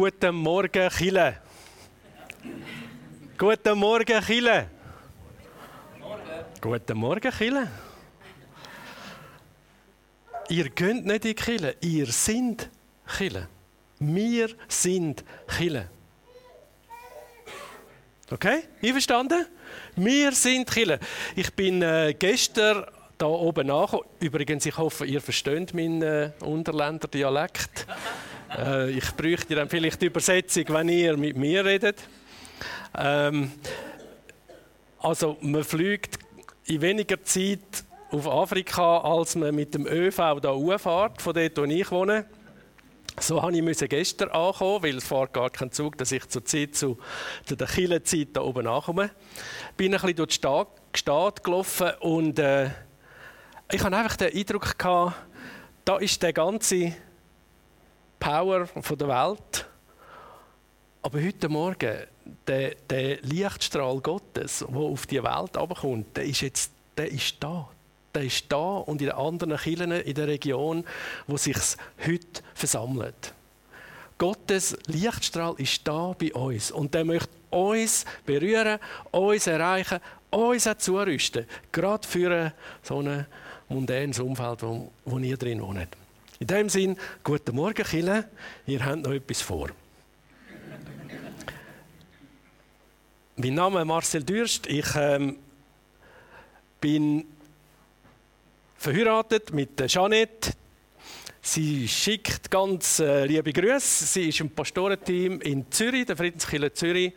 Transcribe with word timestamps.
Guten 0.00 0.36
Morgen, 0.36 0.88
Chile. 0.90 1.38
Guten 3.36 3.76
Morgen, 3.76 4.22
Chile. 4.22 4.70
Guten 6.60 6.96
Morgen, 6.96 7.32
Chile. 7.32 7.68
Ihr 10.50 10.70
könnt 10.70 11.04
nicht 11.04 11.24
in 11.24 11.34
Chile, 11.34 11.74
ihr 11.80 12.06
seid 12.12 12.70
Chile. 13.16 13.48
Wir 13.98 14.50
sind 14.68 15.24
Chile. 15.56 15.88
Okay? 18.30 18.68
Einverstanden? 18.80 19.46
Wir 19.96 20.30
sind 20.30 20.70
Chile. 20.70 21.00
Ich 21.34 21.52
bin 21.52 21.82
äh, 21.82 22.14
gestern 22.16 22.86
da 23.18 23.26
oben 23.26 23.66
nach. 23.66 23.94
Übrigens, 24.20 24.64
ich 24.64 24.78
hoffe, 24.78 25.06
ihr 25.06 25.20
versteht 25.20 25.74
meinen 25.74 26.02
äh, 26.02 26.30
Unterländer 26.44 27.08
Dialekt. 27.08 27.84
Äh, 28.56 28.90
ich 28.90 29.10
bräuchte 29.12 29.54
dann 29.54 29.68
vielleicht 29.68 30.00
die 30.00 30.06
Übersetzung, 30.06 30.64
wenn 30.68 30.88
ihr 30.88 31.16
mit 31.16 31.36
mir 31.36 31.64
redet. 31.64 32.02
Ähm, 32.96 33.52
also, 34.98 35.36
man 35.40 35.64
fliegt 35.64 36.18
in 36.66 36.80
weniger 36.80 37.22
Zeit 37.22 37.84
auf 38.10 38.26
Afrika, 38.26 38.98
als 38.98 39.36
man 39.36 39.54
mit 39.54 39.74
dem 39.74 39.86
ÖV 39.86 40.40
da 40.40 40.78
fährt, 40.78 41.20
von 41.22 41.34
dort, 41.34 41.58
wo 41.58 41.64
ich 41.64 41.90
wohne. 41.90 42.26
So 43.20 43.42
habe 43.42 43.58
ich 43.58 43.88
gestern 43.88 44.28
ankommen, 44.30 44.82
weil 44.82 44.96
es 44.96 45.06
fährt 45.06 45.32
gar 45.32 45.50
kein 45.50 45.72
Zug, 45.72 45.98
dass 45.98 46.12
ich 46.12 46.28
zur 46.28 46.44
Zeit 46.44 46.76
zu, 46.76 46.98
der 47.48 47.66
Killenzeit 47.66 48.28
da 48.32 48.42
oben 48.42 48.66
ankomme. 48.66 49.10
Bin 49.76 49.92
ein 49.92 50.00
bisschen 50.00 50.16
durch 50.16 50.28
die 50.28 50.34
Stadt, 50.34 50.68
Stadt 50.94 51.42
gelaufen 51.42 51.90
und 52.00 52.38
äh, 52.38 52.70
ich 53.72 53.82
hatte 53.82 53.96
einfach 53.96 54.16
den 54.16 54.34
Eindruck 54.34 54.78
gehabt, 54.78 55.16
da 55.84 55.96
ist 55.98 56.22
der 56.22 56.32
ganze 56.32 56.94
Power 58.18 58.66
der 58.66 59.08
Welt. 59.08 59.66
Aber 61.02 61.22
heute 61.22 61.48
Morgen, 61.48 61.96
der, 62.46 62.74
der 62.90 63.18
Lichtstrahl 63.22 64.00
Gottes, 64.00 64.64
der 64.68 64.76
auf 64.76 65.06
die 65.06 65.22
Welt 65.22 65.56
abkommt, 65.56 66.16
der 66.16 66.24
ist 66.24 66.40
jetzt 66.40 66.72
der 66.98 67.10
ist 67.10 67.36
da. 67.40 67.68
Der 68.14 68.24
ist 68.24 68.46
da 68.48 68.78
und 68.78 69.00
in 69.00 69.08
den 69.08 69.16
anderen 69.16 69.56
Kirchen 69.56 69.92
in 69.92 70.14
der 70.14 70.26
Region, 70.26 70.84
wo 71.26 71.36
sich 71.36 71.56
heute 72.04 72.42
versammelt. 72.54 73.32
Gottes 74.18 74.76
Lichtstrahl 74.86 75.54
ist 75.58 75.86
da 75.86 76.14
bei 76.18 76.32
uns 76.34 76.72
und 76.72 76.92
der 76.92 77.04
möchte 77.04 77.30
uns 77.50 78.04
berühren, 78.26 78.80
uns 79.12 79.46
erreichen, 79.46 80.00
uns 80.30 80.66
auch 80.66 80.76
zurüsten. 80.76 81.46
Gerade 81.70 82.06
für 82.06 82.52
so 82.82 83.00
ein 83.00 83.26
mundänes 83.68 84.18
Umfeld, 84.18 84.62
wo, 84.62 84.90
wo 85.04 85.18
ihr 85.18 85.36
drin 85.36 85.62
wohnt. 85.62 85.96
In 86.40 86.46
dem 86.46 86.68
Sinn, 86.68 86.96
guten 87.24 87.56
Morgen, 87.56 87.84
Kille. 87.84 88.28
Ihr 88.64 88.84
habt 88.84 89.02
noch 89.02 89.10
etwas 89.10 89.40
vor. 89.40 89.70
mein 93.34 93.54
Name 93.54 93.80
ist 93.80 93.86
Marcel 93.86 94.22
Dürst. 94.22 94.68
Ich 94.68 94.86
ähm, 94.94 95.36
bin 96.80 97.24
verheiratet 98.76 99.52
mit 99.52 99.84
Jeanette. 99.88 100.52
Sie 101.42 101.88
schickt 101.88 102.48
ganz 102.52 103.00
äh, 103.00 103.26
liebe 103.26 103.52
Grüße. 103.52 104.04
Sie 104.04 104.28
ist 104.28 104.38
im 104.38 104.50
Pastorenteam 104.50 105.40
in 105.40 105.68
Zürich, 105.72 106.06
der 106.06 106.16
Friedenskirche 106.16 106.72
Zürich. 106.72 107.14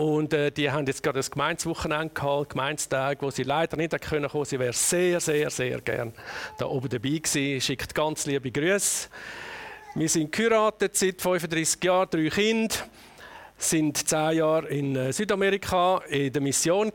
Und 0.00 0.32
äh, 0.32 0.50
die 0.50 0.70
haben 0.70 0.86
jetzt 0.86 1.02
gerade 1.02 1.18
das 1.18 1.30
Gemeinswochenende 1.30 2.14
gehabt, 2.14 2.50
Gemeindstag, 2.50 3.18
wo 3.20 3.30
sie 3.30 3.42
leider 3.42 3.76
nicht 3.76 3.90
kommen 4.00 4.26
können. 4.26 4.44
Sie 4.46 4.58
wäre 4.58 4.72
sehr, 4.72 5.20
sehr, 5.20 5.50
sehr 5.50 5.78
gern 5.82 6.14
da 6.58 6.64
oben 6.64 6.88
dabei 6.88 7.18
gewesen. 7.18 7.60
Schickt 7.60 7.94
ganz 7.94 8.24
liebe 8.24 8.50
Grüße. 8.50 9.10
Wir 9.94 10.08
sind 10.08 10.32
geheiratet 10.32 10.96
seit 10.96 11.20
35 11.20 11.84
Jahren, 11.84 12.08
drei 12.10 12.30
Kinder 12.30 12.74
sind 13.58 14.08
zehn 14.08 14.38
Jahre 14.38 14.68
in 14.68 14.96
äh, 14.96 15.12
Südamerika 15.12 15.98
in 16.08 16.32
der 16.32 16.40
Mission 16.40 16.90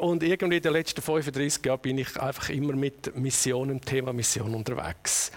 und 0.00 0.22
irgendwie 0.24 0.56
in 0.56 0.62
den 0.62 0.72
letzten 0.72 1.00
35 1.00 1.64
Jahren 1.64 1.78
bin 1.78 1.98
ich 1.98 2.20
einfach 2.20 2.48
immer 2.48 2.72
mit 2.72 3.14
Mission 3.14 3.70
im 3.70 3.80
Thema 3.80 4.12
Mission 4.12 4.52
unterwegs. 4.52 5.30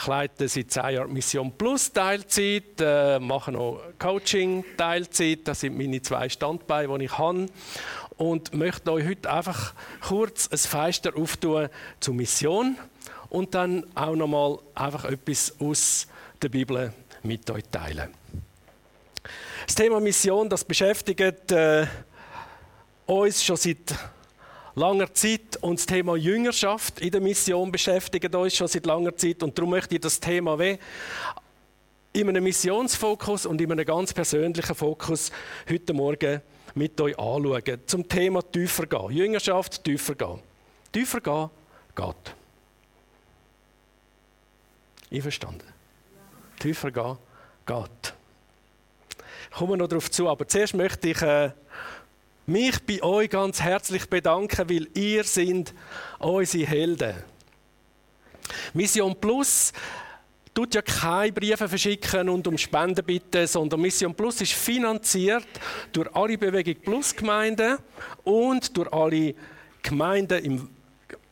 Ich 0.00 0.06
leite 0.06 0.48
seit 0.48 0.70
zehn 0.70 0.94
Jahren 0.94 1.12
Mission 1.12 1.52
Plus 1.52 1.92
Teilzeit, 1.92 2.80
äh, 2.80 3.18
mache 3.18 3.52
noch 3.52 3.82
Coaching 3.98 4.64
Teilzeit. 4.78 5.40
Das 5.44 5.60
sind 5.60 5.76
meine 5.76 6.00
zwei 6.00 6.26
Standbeine, 6.30 6.98
die 6.98 7.04
ich 7.04 7.18
habe. 7.18 7.44
Und 8.16 8.54
möchte 8.54 8.92
euch 8.92 9.06
heute 9.06 9.30
einfach 9.30 9.74
kurz 10.00 10.48
ein 10.50 10.56
Feister 10.56 11.14
auftun 11.14 11.68
zur 12.00 12.14
Mission 12.14 12.78
und 13.28 13.54
dann 13.54 13.84
auch 13.94 14.16
noch 14.16 14.26
mal 14.26 14.58
einfach 14.74 15.04
etwas 15.04 15.54
aus 15.60 16.06
der 16.40 16.48
Bibel 16.48 16.94
mit 17.22 17.50
euch 17.50 17.64
teilen. 17.70 18.08
Das 19.66 19.74
Thema 19.74 20.00
Mission, 20.00 20.48
das 20.48 20.64
beschäftigt 20.64 21.52
äh, 21.52 21.86
uns 23.04 23.44
schon 23.44 23.56
seit 23.56 23.94
langer 24.74 25.12
Zeit 25.12 25.56
und 25.60 25.78
das 25.78 25.86
Thema 25.86 26.16
Jüngerschaft 26.16 27.00
in 27.00 27.10
der 27.10 27.20
Mission 27.20 27.70
beschäftigt 27.70 28.34
uns 28.34 28.54
schon 28.54 28.68
seit 28.68 28.86
langer 28.86 29.16
Zeit 29.16 29.42
und 29.42 29.56
darum 29.56 29.70
möchte 29.70 29.94
ich 29.94 30.00
das 30.00 30.20
Thema 30.20 30.58
weh 30.58 30.78
in 32.12 32.28
einem 32.28 32.42
Missionsfokus 32.42 33.46
und 33.46 33.60
in 33.60 33.70
einem 33.70 33.84
ganz 33.84 34.12
persönlichen 34.12 34.74
Fokus 34.74 35.30
heute 35.68 35.92
Morgen 35.92 36.40
mit 36.74 37.00
euch 37.00 37.18
anschauen. 37.18 37.80
Zum 37.86 38.08
Thema 38.08 38.42
tiefer 38.42 38.86
gehen. 38.86 39.10
Jüngerschaft, 39.10 39.84
tiefer 39.84 40.14
gehen. 40.14 40.40
Tiefer 40.92 41.20
gehen, 41.20 41.50
geht. 41.94 42.34
Einverstanden? 45.12 45.66
Tiefer 46.58 46.90
gehen, 46.90 47.16
geht 47.66 48.14
kommen 49.50 49.72
wir 49.72 49.76
noch 49.76 49.88
darauf 49.88 50.10
zu. 50.10 50.28
Aber 50.28 50.46
zuerst 50.46 50.74
möchte 50.74 51.08
ich 51.08 51.20
äh, 51.22 51.50
mich 52.46 52.78
bei 52.84 53.02
euch 53.02 53.30
ganz 53.30 53.60
herzlich 53.60 54.08
bedanken, 54.08 54.68
weil 54.68 54.88
ihr 54.94 55.24
sind 55.24 55.74
unsere 56.18 56.66
Helden. 56.66 57.14
Mission 58.74 59.14
Plus 59.20 59.72
tut 60.52 60.74
ja 60.74 60.82
keine 60.82 61.32
Briefe 61.32 61.68
verschicken 61.68 62.28
und 62.28 62.46
um 62.46 62.58
Spenden 62.58 63.04
bitten, 63.04 63.46
sondern 63.46 63.80
Mission 63.80 64.14
Plus 64.14 64.40
ist 64.40 64.52
finanziert 64.52 65.46
durch 65.92 66.14
alle 66.14 66.36
Bewegung 66.36 66.82
Plus 66.82 67.14
Gemeinden 67.14 67.78
und 68.24 68.76
durch 68.76 68.92
alle 68.92 69.34
Gemeinden 69.82 70.44
im, 70.44 70.68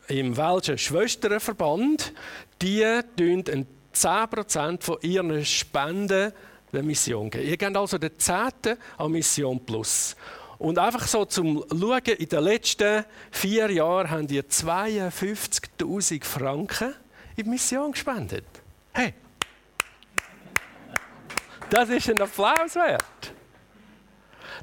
im 0.09 0.37
welschen 0.37 0.79
Schwesternverband. 0.79 2.13
Die 2.63 3.01
tun 3.17 3.67
10% 3.95 4.83
von 4.83 4.99
ihren 5.03 5.45
Spenden 5.45 6.33
der 6.73 6.83
Mission 6.83 7.31
geben. 7.31 7.49
Ihr 7.49 7.57
gebt 7.57 7.77
also 7.77 7.99
den 7.99 8.19
zehnten 8.19 8.77
an 8.97 9.11
Mission 9.11 9.65
Plus. 9.65 10.15
Und 10.59 10.79
einfach 10.79 11.07
so 11.07 11.25
zum 11.25 11.65
Schauen, 11.71 12.03
in 12.19 12.29
den 12.29 12.43
letzten 12.43 13.05
vier 13.31 13.71
Jahren 13.71 14.11
haben 14.11 14.29
ihr 14.29 14.45
52.000 14.45 16.25
Franken 16.25 16.95
in 17.37 17.45
die 17.45 17.51
Mission 17.51 17.93
gespendet. 17.93 18.45
Hey! 18.93 19.15
Das 21.71 21.89
ist 21.91 22.09
ein 22.09 22.21
Applaus 22.21 22.75
wert. 22.75 23.05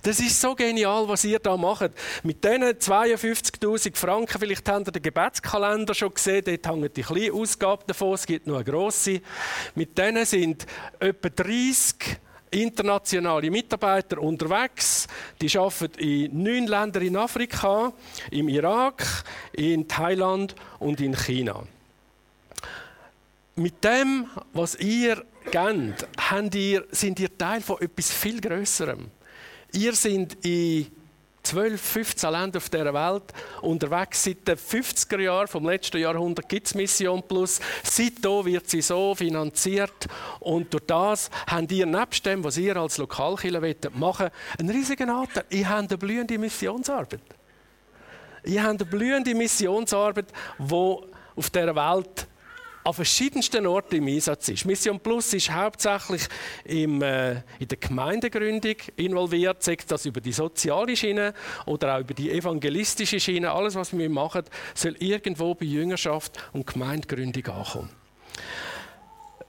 Das 0.04 0.20
ist 0.20 0.40
so 0.40 0.54
genial, 0.54 1.08
was 1.08 1.24
ihr 1.24 1.40
da 1.40 1.56
macht. 1.56 1.92
Mit 2.24 2.44
diesen 2.44 2.64
52.000 2.64 3.96
Franken, 3.96 4.40
vielleicht 4.40 4.68
habt 4.68 4.88
ihr 4.88 4.92
den 4.92 5.02
Gebetskalender 5.02 5.94
schon 5.94 6.14
gesehen, 6.14 6.44
dort 6.46 6.68
hängen 6.68 6.94
die 6.94 7.02
kleinen 7.02 7.32
Ausgaben 7.32 7.84
davon, 7.88 8.14
es 8.14 8.26
gibt 8.26 8.46
noch 8.46 8.56
eine 8.56 8.66
grosse. 8.66 9.22
Mit 9.74 9.98
denen 9.98 10.26
sind 10.26 10.66
etwa 11.00 11.30
30 11.30 12.20
internationale 12.52 13.50
Mitarbeiter 13.50 14.20
unterwegs. 14.20 15.08
Die 15.42 15.58
arbeiten 15.58 16.00
in 16.00 16.44
neun 16.44 16.68
Ländern 16.68 17.04
in 17.04 17.18
Afrika, 17.18 17.92
im 18.32 18.48
Irak, 18.50 19.24
in 19.54 19.88
Thailand 19.88 20.56
und 20.80 21.02
in 21.02 21.16
China. 21.16 21.64
Mit 23.56 23.84
dem, 23.84 24.28
was 24.54 24.76
ihr 24.76 25.24
gebt, 25.52 26.08
ihr, 26.54 26.86
sind 26.92 27.20
ihr 27.20 27.38
Teil 27.38 27.62
von 27.62 27.82
etwas 27.82 28.12
viel 28.12 28.42
Größerem. 28.42 29.10
Ihr 29.72 29.94
seid 29.94 30.38
in 30.44 30.88
12, 31.46 31.80
15 31.80 32.32
Ländern 32.32 32.58
auf 32.58 32.70
dieser 32.70 32.94
Welt 32.94 33.24
unterwegs. 33.62 34.24
Seit 34.24 34.48
den 34.48 34.58
50er 34.58 35.20
Jahren 35.20 35.48
vom 35.48 35.68
letzten 35.68 35.98
Jahrhundert 35.98 36.50
gibt 36.50 36.68
es 36.68 36.76
Mission 36.76 37.24
Plus. 37.24 37.60
Seitdem 37.84 38.46
wird 38.46 38.70
sie 38.70 38.82
so 38.82 39.14
finanziert. 39.16 40.08
Und 40.40 40.74
durch 40.74 40.86
das 40.88 41.30
habt 41.48 41.72
ihr 41.72 41.86
nebst 41.86 42.26
dem, 42.26 42.44
was 42.44 42.58
ihr 42.58 42.76
als 42.76 42.98
Lokalkiller 42.98 43.62
machen 43.94 44.30
einen 44.60 44.70
riesigen 44.70 45.10
Anteil. 45.10 45.46
Ihr 45.50 45.70
habt 45.70 45.92
eine 45.92 45.98
blühende 45.98 46.38
Missionsarbeit. 46.38 47.22
Ihr 48.44 48.64
habt 48.64 48.82
eine 48.82 48.90
blühende 48.90 49.36
Missionsarbeit, 49.36 50.28
die 50.60 50.74
auf 50.74 51.50
dieser 51.50 51.76
Welt 51.76 52.28
an 52.86 52.94
verschiedensten 52.94 53.66
Orten 53.66 53.96
im 53.96 54.08
Einsatz 54.08 54.48
ist. 54.50 54.66
Mission 54.66 55.00
Plus 55.00 55.34
ist 55.34 55.52
hauptsächlich 55.52 56.28
im, 56.66 57.02
äh, 57.02 57.42
in 57.60 57.68
der 57.68 57.78
Gemeindegründung 57.80 58.76
involviert, 58.96 59.64
sei 59.64 59.76
das 59.88 60.06
über 60.06 60.22
die 60.22 60.32
soziale 60.32 60.96
Schiene 60.96 61.34
oder 61.66 61.96
auch 61.96 62.02
über 62.02 62.14
die 62.14 62.32
evangelistische 62.32 63.20
Schiene. 63.20 63.52
Alles, 63.52 63.74
was 63.74 63.98
wir 63.98 64.10
machen, 64.10 64.44
soll 64.76 64.96
irgendwo 65.00 65.56
bei 65.56 65.66
Jüngerschaft 65.66 66.38
und 66.54 66.68
Gemeindegründung 66.68 67.46
ankommen. 67.48 67.90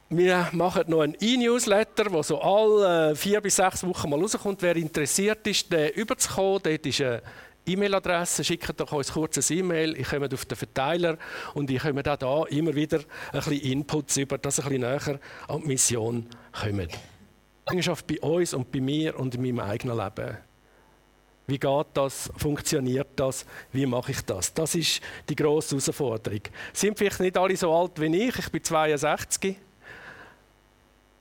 wir 0.08 0.48
machen 0.52 0.84
noch 0.86 1.02
einen 1.02 1.16
E-Newsletter, 1.20 2.04
der 2.04 2.22
so 2.22 2.40
alle 2.40 3.14
vier 3.14 3.42
bis 3.42 3.56
sechs 3.56 3.86
Wochen 3.86 4.08
mal 4.08 4.18
rauskommt. 4.18 4.62
Wer 4.62 4.76
interessiert 4.76 5.46
ist, 5.46 5.70
den 5.70 5.90
überzukommen, 5.90 6.62
dort 6.62 6.86
ist 6.86 7.02
eine 7.02 7.22
E-Mail-Adresse, 7.66 8.44
schickt 8.44 8.80
doch 8.80 8.92
uns 8.92 9.12
kurz 9.12 9.38
ein 9.38 9.58
E-Mail, 9.58 9.98
ich 9.98 10.08
komme 10.08 10.28
auf 10.32 10.44
den 10.44 10.56
Verteiler 10.56 11.18
und 11.54 11.70
ich 11.70 11.82
komme 11.82 12.00
auch 12.06 12.16
da 12.16 12.44
immer 12.44 12.74
wieder 12.74 12.98
ein 13.32 13.40
bisschen 13.40 13.60
Inputs 13.60 14.16
über, 14.16 14.38
dass 14.38 14.60
ein 14.60 14.68
bisschen 14.68 14.82
näher 14.82 15.20
an 15.48 15.60
die 15.62 15.66
Mission 15.66 16.26
kommen. 16.52 16.88
Eigenschaft 17.66 18.06
bei 18.06 18.20
uns 18.20 18.54
und 18.54 18.70
bei 18.70 18.80
mir 18.80 19.18
und 19.18 19.34
in 19.34 19.42
meinem 19.42 19.60
eigenen 19.60 19.96
Leben. 19.96 20.38
Wie 21.48 21.58
geht 21.58 21.86
das? 21.94 22.30
Funktioniert 22.36 23.08
das? 23.16 23.46
Wie 23.72 23.86
mache 23.86 24.12
ich 24.12 24.20
das? 24.22 24.52
Das 24.54 24.74
ist 24.74 25.00
die 25.28 25.36
grosse 25.36 25.76
Herausforderung. 25.76 26.40
Sind 26.72 26.98
vielleicht 26.98 27.20
nicht 27.20 27.36
alle 27.36 27.56
so 27.56 27.72
alt 27.72 28.00
wie 28.00 28.28
ich? 28.28 28.38
Ich 28.38 28.50
bin 28.50 28.62
62. 28.62 29.56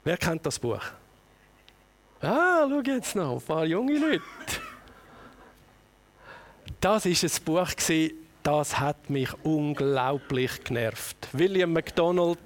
Wer 0.04 0.18
kennt 0.18 0.46
das 0.46 0.60
Buch? 0.60 0.82
Ah, 2.22 2.68
schau 2.70 2.82
jetzt 2.82 3.16
noch, 3.16 3.34
ein 3.34 3.42
paar 3.42 3.66
junge 3.66 3.98
Leute. 3.98 4.22
Das 6.86 7.04
ist 7.08 7.24
ein 7.24 7.44
Buch, 7.46 7.72
das 8.44 8.80
hat 8.80 9.10
mich 9.10 9.34
unglaublich 9.42 10.64
genervt. 10.64 11.18
William 11.32 11.74
MacDonald, 11.74 12.38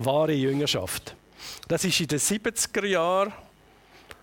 wahre 0.00 0.32
Jüngerschaft. 0.32 1.14
Das 1.68 1.84
ist 1.84 2.00
in 2.00 2.08
den 2.08 2.18
70er 2.18 2.84
Jahren 2.84 3.32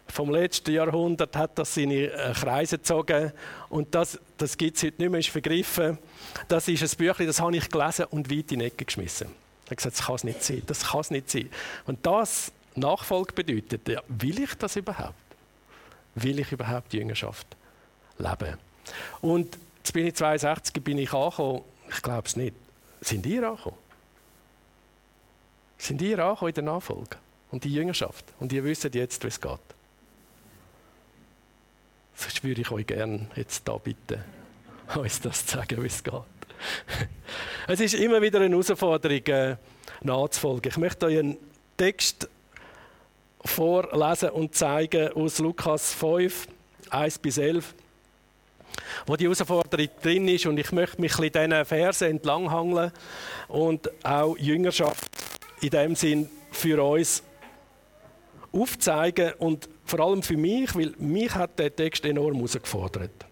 vom 0.10 0.32
letzten 0.32 0.74
Jahrhundert 0.74 1.34
hat 1.38 1.58
das 1.58 1.76
seine 1.76 2.12
äh, 2.12 2.34
Kreise 2.34 2.78
gezogen 2.78 3.32
und 3.70 3.96
das, 3.96 4.20
das 4.38 4.58
gibt 4.58 4.76
es 4.76 4.84
heute 4.84 5.02
nicht 5.02 5.12
mehr, 5.12 5.20
ist 5.22 5.30
vergriffen. 5.30 5.98
Das 6.50 6.68
ist 6.68 6.84
ein 6.84 6.98
Büchlein, 6.98 7.28
das 7.28 7.40
habe 7.40 7.56
ich 7.56 7.70
gelesen 7.70 8.04
und 8.10 8.30
weit 8.30 8.52
in 8.52 8.60
die 8.60 8.66
Ecke 8.66 8.84
geschmissen. 8.84 9.30
Ich 9.64 9.68
habe 9.68 9.76
gesagt, 9.78 9.98
das 9.98 10.06
kann 10.06 10.16
es 10.16 10.24
nicht 10.26 10.44
sein, 10.44 10.62
das 10.66 10.90
kann 10.90 11.00
es 11.00 11.10
nicht 11.10 11.32
sein. 11.32 11.50
Und 11.86 12.06
das 12.06 12.52
Nachfolge 12.76 13.32
bedeutet, 13.32 13.88
ja, 13.88 14.02
will 14.10 14.42
ich 14.42 14.56
das 14.56 14.76
überhaupt? 14.76 15.16
Will 16.16 16.38
ich 16.38 16.52
überhaupt 16.52 16.92
die 16.92 16.98
Jüngerschaft 16.98 17.48
leben? 18.18 18.67
Und 19.22 19.58
jetzt 19.78 19.94
bin 19.94 20.08
ich 20.08 20.16
62, 20.16 20.84
bin 20.84 20.98
ich 20.98 21.14
angekommen, 21.14 21.62
ich 21.90 22.02
glaube 22.02 22.28
es 22.28 22.36
nicht. 22.36 22.56
Sind 23.02 23.26
ihr 23.26 23.48
angekommen? 23.48 23.78
Sind 25.78 26.02
ihr 26.02 26.20
angekommen 26.20 26.50
in 26.50 26.56
der 26.56 26.64
Nachfolge? 26.64 27.18
Und 27.52 27.64
die 27.64 27.74
Jüngerschaft? 27.74 28.26
Und 28.40 28.52
ihr 28.52 28.64
wisst 28.64 28.84
jetzt, 28.84 29.24
wie 29.24 29.28
es 29.28 29.40
geht? 29.40 29.60
Das 32.18 32.44
würde 32.44 32.62
ich 32.62 32.72
euch 32.72 32.88
gerne 32.88 33.28
jetzt 33.36 33.68
da 33.68 33.78
bitten, 33.78 34.24
uns 34.96 35.22
das 35.22 35.46
zu 35.46 35.58
sagen, 35.58 35.82
wie 35.82 35.88
es 35.88 36.04
geht. 36.04 36.14
es 37.68 37.80
ist 37.80 37.94
immer 37.94 38.22
wieder 38.22 38.42
eine 38.42 38.50
Herausforderung, 38.50 39.26
äh, 39.28 39.56
nachzufolgen. 40.02 40.72
Ich 40.72 40.78
möchte 40.78 41.06
euch 41.06 41.20
einen 41.20 41.38
Text 41.78 42.28
vorlesen 43.46 44.30
und 44.32 44.56
zeigen 44.56 45.14
aus 45.14 45.40
Lukas 45.40 45.94
5, 45.94 46.48
1 46.90 47.20
bis 47.20 47.38
11, 47.38 47.74
wo 49.06 49.16
die 49.16 49.26
Herausforderung 49.26 49.88
drin 50.02 50.28
ist. 50.28 50.46
Und 50.46 50.58
ich 50.58 50.72
möchte 50.72 51.02
mich 51.02 51.18
in 51.20 51.32
diesen 51.32 51.66
Versen 51.66 52.12
entlanghangeln 52.12 52.92
und 53.48 53.90
auch 54.04 54.38
Jüngerschaft 54.38 55.10
in 55.62 55.70
dem 55.70 55.96
Sinn 55.96 56.30
für 56.52 56.84
uns 56.84 57.24
aufzeigen 58.52 59.34
und 59.40 59.70
vor 59.86 60.00
allem 60.00 60.24
für 60.24 60.38
mich, 60.38 60.76
weil 60.76 60.94
mich 60.98 61.34
hat 61.36 61.60
der 61.60 61.76
Text 61.76 62.06
enorm 62.06 62.36
herausgefordert. 62.36 63.26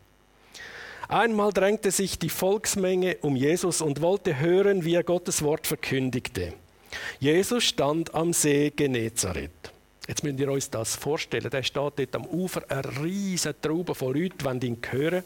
Einmal 1.07 1.51
drängte 1.51 1.91
sich 1.91 2.17
die 2.17 2.29
Volksmenge 2.29 3.17
um 3.21 3.35
Jesus 3.35 3.81
und 3.81 4.01
wollte 4.01 4.39
hören, 4.39 4.85
wie 4.85 4.95
er 4.95 5.03
Gottes 5.03 5.43
Wort 5.43 5.67
verkündigte. 5.67 6.53
Jesus 7.19 7.63
stand 7.63 8.15
am 8.15 8.33
See 8.33 8.71
Genezareth. 8.71 9.74
Jetzt 10.07 10.23
müsst 10.23 10.39
ihr 10.39 10.49
euch 10.49 10.69
das 10.69 10.95
vorstellen. 10.95 11.49
Der 11.49 11.63
steht 11.63 11.77
dort 11.77 12.15
am 12.15 12.25
Ufer, 12.25 12.63
eine 12.69 13.03
riesige 13.03 13.59
Traube 13.59 13.95
von 13.95 14.13
Leuten, 14.13 14.45
wenn 14.45 14.61
ihn 14.61 14.77
hören. 14.89 15.23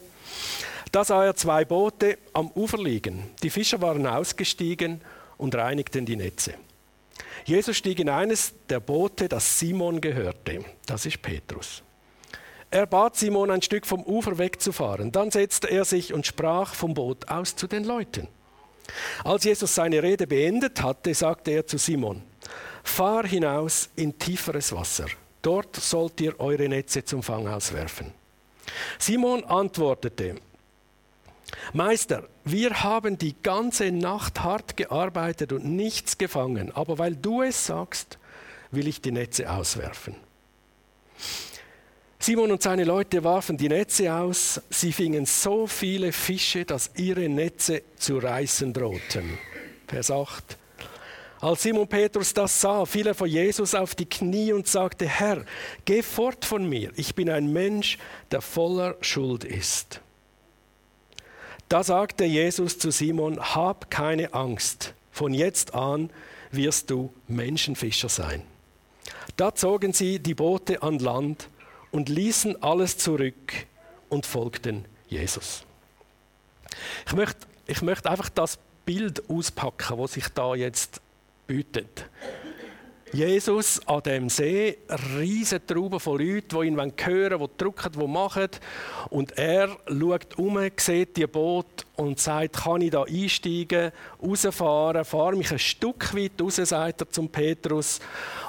Da 0.91 1.03
sah 1.03 1.25
er 1.25 1.35
zwei 1.35 1.65
Boote 1.65 2.17
am 2.33 2.49
Ufer 2.51 2.77
liegen. 2.77 3.29
Die 3.43 3.49
Fischer 3.49 3.81
waren 3.81 4.07
ausgestiegen 4.07 5.01
und 5.37 5.55
reinigten 5.55 6.05
die 6.05 6.15
Netze. 6.15 6.53
Jesus 7.45 7.77
stieg 7.77 7.99
in 7.99 8.09
eines 8.09 8.53
der 8.69 8.79
Boote, 8.79 9.27
das 9.27 9.59
Simon 9.59 10.01
gehörte. 10.01 10.63
Das 10.85 11.05
ist 11.05 11.21
Petrus. 11.21 11.83
Er 12.71 12.85
bat 12.85 13.15
Simon, 13.15 13.49
ein 13.49 13.61
Stück 13.61 13.85
vom 13.85 14.03
Ufer 14.03 14.37
wegzufahren. 14.37 15.11
Dann 15.11 15.31
setzte 15.31 15.67
er 15.69 15.85
sich 15.85 16.13
und 16.13 16.25
sprach 16.25 16.75
vom 16.75 16.93
Boot 16.93 17.27
aus 17.27 17.55
zu 17.55 17.67
den 17.67 17.83
Leuten. 17.83 18.27
Als 19.23 19.43
Jesus 19.43 19.73
seine 19.73 20.01
Rede 20.01 20.27
beendet 20.27 20.81
hatte, 20.81 21.13
sagte 21.13 21.51
er 21.51 21.65
zu 21.65 21.77
Simon, 21.77 22.21
Fahr 22.89 23.25
hinaus 23.25 23.89
in 23.95 24.17
tieferes 24.17 24.73
Wasser. 24.73 25.07
Dort 25.41 25.75
sollt 25.75 26.19
ihr 26.19 26.37
eure 26.39 26.67
Netze 26.67 27.05
zum 27.05 27.23
Fang 27.23 27.47
auswerfen. 27.47 28.11
Simon 28.97 29.43
antwortete, 29.45 30.35
Meister, 31.73 32.27
wir 32.43 32.83
haben 32.83 33.17
die 33.17 33.35
ganze 33.41 33.91
Nacht 33.91 34.43
hart 34.43 34.75
gearbeitet 34.75 35.53
und 35.53 35.65
nichts 35.65 36.17
gefangen, 36.17 36.71
aber 36.75 36.97
weil 36.97 37.15
du 37.15 37.41
es 37.41 37.65
sagst, 37.65 38.17
will 38.71 38.87
ich 38.87 39.01
die 39.01 39.11
Netze 39.11 39.49
auswerfen. 39.49 40.15
Simon 42.19 42.51
und 42.51 42.61
seine 42.61 42.83
Leute 42.83 43.23
warfen 43.23 43.57
die 43.57 43.69
Netze 43.69 44.13
aus, 44.13 44.61
sie 44.69 44.91
fingen 44.91 45.25
so 45.25 45.67
viele 45.67 46.11
Fische, 46.11 46.65
dass 46.65 46.91
ihre 46.95 47.29
Netze 47.29 47.81
zu 47.95 48.17
reißen 48.17 48.73
drohten. 48.73 49.37
Vers 49.87 50.11
8. 50.11 50.57
Als 51.41 51.63
Simon 51.63 51.87
Petrus 51.87 52.33
das 52.33 52.59
sah, 52.59 52.85
fiel 52.85 53.07
er 53.07 53.15
vor 53.15 53.27
Jesus 53.27 53.73
auf 53.73 53.95
die 53.95 54.05
Knie 54.05 54.51
und 54.51 54.67
sagte, 54.67 55.07
Herr, 55.07 55.45
geh 55.85 56.01
fort 56.01 56.43
von 56.43 56.67
mir, 56.67 56.91
ich 56.95 57.15
bin 57.15 57.29
ein 57.29 57.53
Mensch, 57.53 57.97
der 58.31 58.41
voller 58.41 58.97
Schuld 58.99 59.45
ist. 59.45 60.01
Da 61.69 61.83
sagte 61.83 62.25
Jesus 62.25 62.77
zu 62.77 62.91
Simon, 62.91 63.39
hab 63.39 63.89
keine 63.89 64.33
Angst, 64.33 64.93
von 65.11 65.33
jetzt 65.33 65.73
an 65.73 66.09
wirst 66.51 66.89
du 66.89 67.13
Menschenfischer 67.27 68.09
sein. 68.09 68.41
Da 69.37 69.55
zogen 69.55 69.93
sie 69.93 70.19
die 70.19 70.33
Boote 70.33 70.81
an 70.81 70.99
Land 70.99 71.47
und 71.91 72.09
ließen 72.09 72.61
alles 72.61 72.97
zurück 72.97 73.53
und 74.09 74.25
folgten 74.25 74.85
Jesus. 75.07 75.63
Ich 77.05 77.13
möchte, 77.13 77.47
ich 77.67 77.81
möchte 77.81 78.09
einfach 78.09 78.29
das 78.29 78.57
Bild 78.85 79.29
auspacken, 79.29 79.97
wo 79.97 80.07
sich 80.07 80.27
da 80.29 80.55
jetzt 80.55 81.01
bietet. 81.49 82.05
Jesus 83.11 83.81
an 83.87 84.03
dem 84.03 84.29
See, 84.29 84.77
riesige 85.17 85.65
Trauben 85.65 85.99
von 85.99 86.19
Leuten, 86.19 86.59
die 86.61 86.67
ihn 86.67 86.77
hören 86.77 87.39
wollen, 87.39 87.49
die 87.51 87.57
drücken, 87.57 87.91
die 87.91 88.07
machen. 88.07 88.49
Und 89.09 89.35
er 89.35 89.69
schaut 89.87 90.37
um, 90.37 90.59
sieht 90.77 91.17
die 91.17 91.25
Boot 91.25 91.87
und 91.95 92.19
sagt, 92.19 92.57
kann 92.57 92.81
ich 92.81 92.91
da 92.91 93.03
einsteigen, 93.03 93.91
rausfahren, 94.21 95.05
fahre 95.05 95.35
mich 95.35 95.51
ein 95.51 95.57
Stück 95.57 96.15
weit 96.15 96.39
raus, 96.39 96.57
sagt 96.57 97.01
er 97.01 97.09
zum 97.09 97.29
Petrus. 97.29 97.99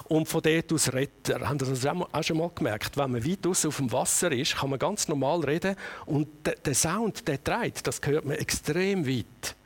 Und 0.08 0.28
von 0.28 0.42
dort 0.42 0.70
aus 0.74 0.92
redet 0.92 1.30
er. 1.30 1.48
Haben 1.48 1.58
Sie 1.58 1.70
das 1.70 1.86
auch 1.86 2.22
schon 2.22 2.36
mal 2.36 2.50
gemerkt? 2.54 2.98
Wenn 2.98 3.12
man 3.12 3.24
weit 3.24 3.46
raus 3.46 3.64
auf 3.64 3.78
dem 3.78 3.90
Wasser 3.90 4.30
ist, 4.30 4.56
kann 4.58 4.68
man 4.68 4.78
ganz 4.78 5.08
normal 5.08 5.40
reden. 5.40 5.74
Und 6.04 6.28
der 6.44 6.74
Sound, 6.74 7.26
der 7.26 7.42
trägt, 7.42 7.86
das 7.86 7.98
hört 8.04 8.26
man 8.26 8.36
extrem 8.36 9.06
weit. 9.06 9.56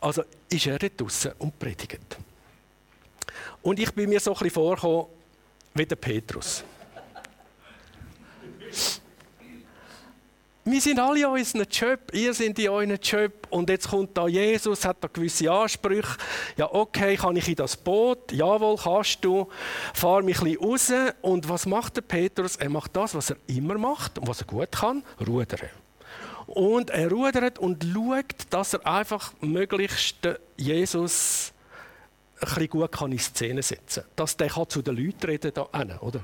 Also 0.00 0.22
ist 0.48 0.66
er 0.66 0.78
dort 0.78 0.98
draußen 0.98 1.32
und 1.38 1.58
predigt. 1.58 2.16
Und 3.64 3.78
ich 3.80 3.92
bin 3.94 4.10
mir 4.10 4.20
so 4.20 4.36
ein 4.36 4.50
vorgekommen 4.50 5.06
wie 5.72 5.86
der 5.86 5.96
Petrus. 5.96 6.62
Wir 10.66 10.80
sind 10.80 10.98
alle 10.98 11.20
in 11.20 11.26
unserem 11.26 11.66
Job, 11.70 12.00
ihr 12.12 12.32
seid 12.34 12.58
in 12.58 12.68
eurem 12.68 12.98
Job 13.02 13.32
und 13.50 13.68
jetzt 13.70 13.88
kommt 13.88 14.16
da 14.16 14.28
Jesus, 14.28 14.84
hat 14.84 14.98
da 15.00 15.08
gewisse 15.08 15.50
Ansprüche. 15.50 16.16
Ja, 16.58 16.72
okay, 16.72 17.16
kann 17.16 17.36
ich 17.36 17.48
in 17.48 17.56
das 17.56 17.76
Boot? 17.76 18.32
Jawohl, 18.32 18.76
kannst 18.76 19.24
du. 19.24 19.48
Fahr 19.94 20.22
mich 20.22 20.40
ein 20.40 20.56
bisschen 20.56 21.02
raus. 21.02 21.14
Und 21.22 21.48
was 21.48 21.64
macht 21.64 21.96
der 21.96 22.02
Petrus? 22.02 22.56
Er 22.56 22.68
macht 22.68 22.94
das, 22.94 23.14
was 23.14 23.30
er 23.30 23.36
immer 23.46 23.78
macht 23.78 24.18
und 24.18 24.28
was 24.28 24.40
er 24.40 24.46
gut 24.46 24.72
kann, 24.72 25.02
rudern. 25.26 25.70
Und 26.46 26.90
er 26.90 27.10
rudert 27.10 27.58
und 27.58 27.82
schaut, 27.82 28.46
dass 28.50 28.74
er 28.74 28.86
einfach 28.86 29.32
möglichst 29.40 30.16
Jesus 30.56 31.54
bisschen 32.44 32.68
gut 32.68 32.92
kann 32.92 33.12
in 33.12 33.18
Szene 33.18 33.62
setzen 33.62 34.02
kann. 34.02 34.12
Dass 34.16 34.36
der 34.36 34.48
kann 34.48 34.68
zu 34.68 34.82
den 34.82 34.96
Leuten 34.96 35.26
reden 35.26 35.52
da 35.54 35.68
hinten, 35.72 35.98
oder? 35.98 36.20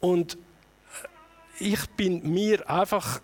Und 0.00 0.34
äh, 0.34 1.64
ich 1.64 1.86
bin 1.90 2.32
mir 2.32 2.68
einfach 2.68 3.20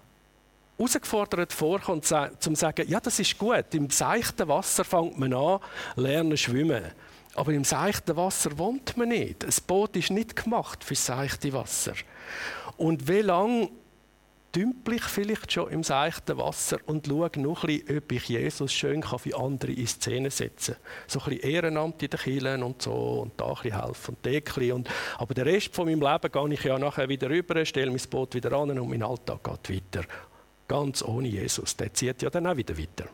herausgefordert 0.76 1.52
vorgekommen, 1.52 2.02
zum 2.02 2.38
zu 2.38 2.54
sagen, 2.54 2.88
ja, 2.88 3.00
das 3.00 3.18
ist 3.18 3.38
gut. 3.38 3.74
Im 3.74 3.90
seichten 3.90 4.48
Wasser 4.48 4.84
fängt 4.84 5.18
man 5.18 5.32
an, 5.32 5.60
lernen 5.96 6.36
schwimmen. 6.36 6.84
Aber 7.34 7.52
im 7.52 7.64
seichten 7.64 8.16
Wasser 8.16 8.56
wohnt 8.58 8.96
man 8.96 9.08
nicht. 9.08 9.42
Das 9.42 9.60
Boot 9.60 9.96
ist 9.96 10.10
nicht 10.10 10.36
gemacht 10.36 10.84
für 10.84 10.94
seichte 10.94 11.52
Wasser. 11.52 11.94
Und 12.76 13.08
wie 13.08 13.22
lange 13.22 13.70
dümpel 14.54 14.94
ich 14.94 15.02
vielleicht 15.02 15.52
schon 15.52 15.70
im 15.70 15.82
seichten 15.82 16.38
Wasser 16.38 16.78
und 16.86 17.06
schaue 17.06 17.30
noch 17.36 17.64
ein 17.64 17.78
bisschen, 17.78 17.98
ob 17.98 18.12
ich 18.12 18.28
Jesus 18.28 18.72
schön 18.72 19.00
kann 19.00 19.18
für 19.18 19.36
andere 19.36 19.72
in 19.72 19.86
Szene 19.86 20.30
setzen 20.30 20.74
kann. 20.74 20.82
So 21.08 21.20
ein 21.20 21.30
bisschen 21.30 21.50
Ehrenamt 21.50 22.02
in 22.02 22.10
den 22.10 22.20
Kirchen 22.20 22.62
und 22.62 22.82
so 22.82 23.22
und 23.22 23.32
da 23.36 23.48
ein 23.48 23.54
bisschen 23.54 23.84
helfen 23.84 24.16
und 24.16 24.26
da 24.26 24.74
und 24.74 24.90
Aber 25.18 25.34
den 25.34 25.44
Rest 25.44 25.74
von 25.74 25.86
meinem 25.86 26.00
Leben 26.00 26.32
gehe 26.32 26.54
ich 26.54 26.64
ja 26.64 26.78
nachher 26.78 27.08
wieder 27.08 27.28
rüber, 27.28 27.64
stelle 27.64 27.90
mein 27.90 28.00
Boot 28.08 28.34
wieder 28.34 28.52
an 28.52 28.78
und 28.78 28.88
mein 28.88 29.02
Alltag 29.02 29.42
geht 29.42 29.76
weiter. 29.76 30.06
Ganz 30.68 31.02
ohne 31.02 31.28
Jesus. 31.28 31.76
Der 31.76 31.92
zieht 31.92 32.22
ja 32.22 32.30
dann 32.30 32.46
auch 32.46 32.56
wieder 32.56 32.76
weiter. 32.78 33.08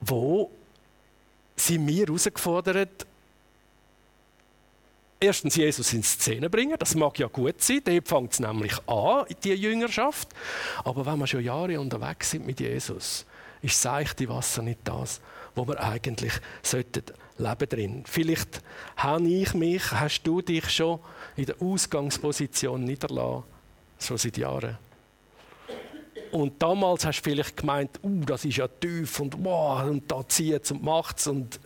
Wo 0.00 0.50
sind 1.56 1.86
wir 1.86 2.06
herausgefordert, 2.06 3.06
erstens 5.20 5.56
Jesus 5.56 5.92
in 5.92 6.02
Szene 6.02 6.50
bringen. 6.50 6.76
Das 6.78 6.94
mag 6.94 7.18
ja 7.18 7.28
gut 7.28 7.62
sein. 7.62 7.82
Dort 7.84 8.08
fängt 8.08 8.32
es 8.32 8.40
nämlich 8.40 8.76
an, 8.88 9.26
die 9.44 9.52
Jüngerschaft. 9.52 10.28
Aber 10.84 11.04
wenn 11.06 11.18
wir 11.18 11.26
schon 11.26 11.44
Jahre 11.44 11.78
unterwegs 11.78 12.30
sind 12.30 12.46
mit 12.46 12.60
Jesus, 12.60 13.26
ist 13.62 13.74
das 13.74 13.82
seichte 13.82 14.28
Wasser 14.28 14.62
nicht 14.62 14.80
das, 14.84 15.20
wo 15.54 15.68
wir 15.68 15.80
eigentlich 15.80 16.32
sollten 16.62 17.04
leben 17.36 17.68
drin. 17.68 18.04
Vielleicht 18.06 18.62
habe 18.96 19.28
ich 19.28 19.54
mich, 19.54 19.90
hast 19.92 20.22
du 20.22 20.40
dich 20.40 20.68
schon 20.70 21.00
in 21.36 21.46
der 21.46 21.60
Ausgangsposition 21.60 22.84
niederlassen, 22.84 23.44
schon 23.98 24.18
seit 24.18 24.36
Jahren. 24.36 24.78
Und 26.32 26.62
damals 26.62 27.04
hast 27.04 27.20
du 27.20 27.30
vielleicht 27.30 27.56
gemeint, 27.56 27.98
uh, 28.02 28.24
das 28.24 28.44
ist 28.44 28.56
ja 28.56 28.68
tief 28.68 29.20
und 29.20 29.44
wow, 29.44 29.82
und 29.84 30.10
da 30.10 30.26
zieht 30.28 30.64
es 30.64 30.70
und 30.70 30.82
macht 30.82 31.18
es. 31.18 31.26
Und 31.26 31.58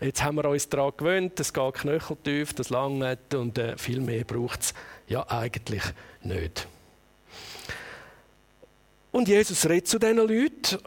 jetzt 0.00 0.22
haben 0.22 0.36
wir 0.36 0.44
uns 0.48 0.68
daran 0.68 0.92
gewöhnt, 0.96 1.38
es 1.40 1.52
geht 1.52 1.74
knöcheltief, 1.74 2.52
das 2.54 2.70
langt 2.70 3.34
und 3.34 3.58
äh, 3.58 3.76
viel 3.76 4.00
mehr 4.00 4.24
braucht 4.24 4.60
es 4.60 4.74
ja 5.08 5.28
eigentlich 5.28 5.82
nicht. 6.22 6.68
Und 9.10 9.28
Jesus 9.28 9.68
redet 9.68 9.88
zu 9.88 9.98
diesen 9.98 10.16
Leuten 10.16 10.78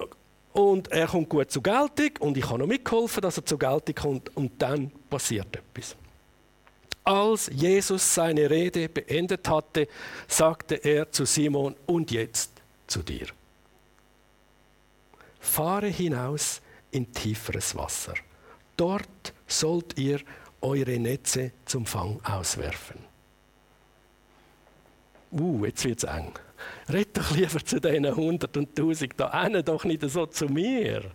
und 0.54 0.92
er 0.92 1.08
kommt 1.08 1.30
gut 1.30 1.52
zur 1.52 1.64
Geltung 1.64 2.12
und 2.20 2.38
ich 2.38 2.50
habe 2.50 2.60
noch 2.60 2.68
mitgeholfen, 2.68 3.22
dass 3.22 3.38
er 3.38 3.46
zur 3.46 3.60
Geltung 3.60 3.96
kommt 3.96 4.36
und 4.36 4.62
dann 4.62 4.92
passiert 5.10 5.56
etwas. 5.56 5.96
Als 7.04 7.50
Jesus 7.54 8.16
seine 8.16 8.50
Rede 8.50 8.90
beendet 8.90 9.48
hatte, 9.48 9.88
sagte 10.28 10.76
er 10.76 11.10
zu 11.10 11.26
Simon, 11.26 11.76
und 11.86 12.12
jetzt 12.12 12.57
zu 12.88 13.04
dir. 13.04 13.28
Fahre 15.40 15.88
hinaus 15.88 16.62
in 16.92 17.12
tieferes 17.12 17.76
Wasser. 17.76 18.16
Dort 18.76 19.34
sollt 19.46 19.98
ihr 19.98 20.22
eure 20.62 20.98
Netze 21.00 21.52
zum 21.66 21.86
Fang 21.86 22.20
auswerfen. 22.24 23.00
Uh, 25.32 25.66
jetzt 25.66 25.84
wird 25.84 26.00
es 26.00 26.04
eng. 26.04 26.32
Red 26.90 27.18
doch 27.18 27.32
lieber 27.32 27.64
zu 27.64 27.80
diesen 27.80 28.16
hundert 28.16 28.56
und 28.58 28.76
tausend 28.76 29.14
da 29.18 29.28
einen, 29.28 29.64
doch 29.64 29.84
nicht 29.84 30.02
so 30.10 30.26
zu 30.26 30.46
mir. 30.46 31.12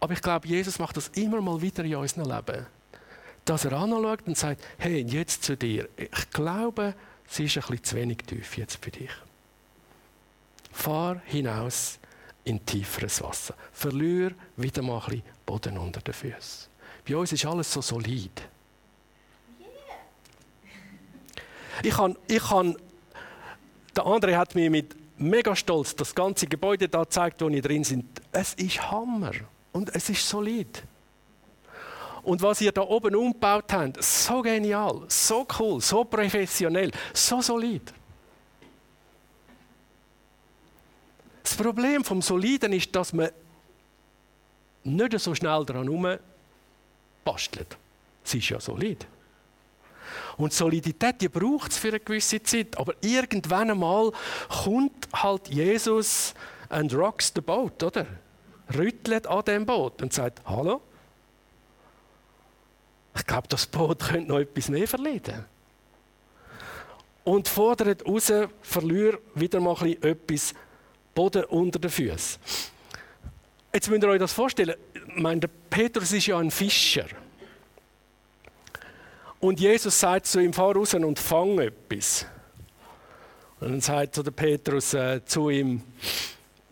Aber 0.00 0.12
ich 0.12 0.20
glaube, 0.20 0.46
Jesus 0.46 0.78
macht 0.78 0.96
das 0.96 1.08
immer 1.08 1.40
mal 1.40 1.60
wieder 1.62 1.84
in 1.84 1.96
unserem 1.96 2.30
Leben. 2.30 2.66
Dass 3.44 3.64
er 3.64 3.72
anschaut 3.72 4.26
und 4.26 4.36
sagt, 4.36 4.62
hey, 4.78 5.02
jetzt 5.02 5.44
zu 5.44 5.56
dir. 5.56 5.88
Ich 5.96 6.30
glaube, 6.30 6.94
sie 7.26 7.44
ist 7.44 7.56
ein 7.56 7.62
bisschen 7.62 7.84
zu 7.84 7.96
wenig 7.96 8.18
tief 8.18 8.58
jetzt 8.58 8.84
für 8.84 8.90
dich. 8.90 9.10
Fahr 10.74 11.22
hinaus 11.24 11.98
in 12.44 12.64
tieferes 12.66 13.22
Wasser. 13.22 13.54
Verlier 13.72 14.32
wieder 14.56 14.82
mal 14.82 14.98
ein 14.98 15.04
bisschen 15.04 15.22
Boden 15.46 15.78
unter 15.78 16.00
den 16.00 16.12
Füßen. 16.12 16.68
Bei 17.08 17.16
uns 17.16 17.32
ist 17.32 17.46
alles 17.46 17.72
so 17.72 17.80
solid. 17.80 18.42
Ich 21.82 21.94
kann, 21.94 22.16
ich 22.26 22.42
kann, 22.42 22.76
der 23.96 24.06
andere 24.06 24.36
hat 24.36 24.54
mir 24.54 24.70
mit 24.70 24.94
mega 25.16 25.54
Stolz 25.54 25.94
das 25.94 26.14
ganze 26.14 26.46
Gebäude 26.46 26.88
da 26.88 27.04
gezeigt, 27.04 27.40
wo 27.40 27.48
wir 27.48 27.62
drin 27.62 27.84
sind. 27.84 28.04
Es 28.32 28.54
ist 28.54 28.90
Hammer 28.90 29.32
und 29.72 29.94
es 29.94 30.08
ist 30.08 30.28
solid. 30.28 30.82
Und 32.22 32.42
was 32.42 32.60
ihr 32.60 32.72
da 32.72 32.82
oben 32.82 33.14
umgebaut 33.14 33.72
habt, 33.72 34.02
so 34.02 34.42
genial, 34.42 35.02
so 35.08 35.46
cool, 35.58 35.80
so 35.80 36.04
professionell, 36.04 36.90
so 37.12 37.40
solid. 37.40 37.92
Das 41.54 41.62
Problem 41.62 42.02
vom 42.04 42.20
Soliden 42.20 42.72
ist, 42.72 42.96
dass 42.96 43.12
man 43.12 43.30
nicht 44.82 45.20
so 45.20 45.36
schnell 45.36 45.64
daran 45.64 45.84
herum 45.84 46.18
bastelt. 47.24 47.76
Es 48.24 48.34
ist 48.34 48.48
ja 48.48 48.58
solid. 48.58 49.06
Und 50.36 50.52
Solidität, 50.52 51.20
die 51.20 51.28
braucht 51.28 51.70
es 51.70 51.78
für 51.78 51.90
eine 51.90 52.00
gewisse 52.00 52.42
Zeit. 52.42 52.76
Aber 52.76 52.94
irgendwann 53.02 53.70
einmal 53.70 54.10
kommt 54.64 55.06
halt 55.12 55.46
Jesus 55.46 56.34
und 56.70 56.92
rocks 56.92 57.32
the 57.32 57.40
boat, 57.40 57.80
oder? 57.84 58.04
Rüttelt 58.76 59.28
an 59.28 59.44
dem 59.44 59.64
Boot 59.64 60.02
und 60.02 60.12
sagt, 60.12 60.42
hallo? 60.46 60.80
Ich 63.14 63.24
glaube, 63.24 63.46
das 63.46 63.64
Boot 63.64 64.00
könnte 64.00 64.28
noch 64.28 64.40
etwas 64.40 64.68
mehr 64.68 64.88
verlieren. 64.88 65.44
Und 67.22 67.46
fordert 67.46 68.04
raus, 68.04 68.32
verliere 68.60 69.20
wieder 69.36 69.60
mal 69.60 69.76
etwas 70.02 70.52
Boden 71.14 71.44
unter 71.44 71.78
den 71.78 71.90
Füßen. 71.90 72.40
Jetzt 73.72 73.90
müsst 73.90 74.02
ihr 74.02 74.08
euch 74.08 74.18
das 74.18 74.32
vorstellen. 74.32 74.74
Ich 74.94 75.22
meine, 75.22 75.40
der 75.40 75.50
Petrus 75.70 76.12
ist 76.12 76.26
ja 76.26 76.38
ein 76.38 76.50
Fischer. 76.50 77.06
Und 79.40 79.60
Jesus 79.60 79.98
sagt 79.98 80.26
zu 80.26 80.40
ihm, 80.40 80.52
fahr 80.52 80.74
raus 80.74 80.94
und 80.94 81.18
fang 81.18 81.58
etwas. 81.58 82.26
Und 83.60 83.70
dann 83.70 83.80
sagt 83.80 84.14
so 84.14 84.22
der 84.22 84.30
Petrus 84.30 84.94
äh, 84.94 85.24
zu 85.24 85.50
ihm, 85.50 85.82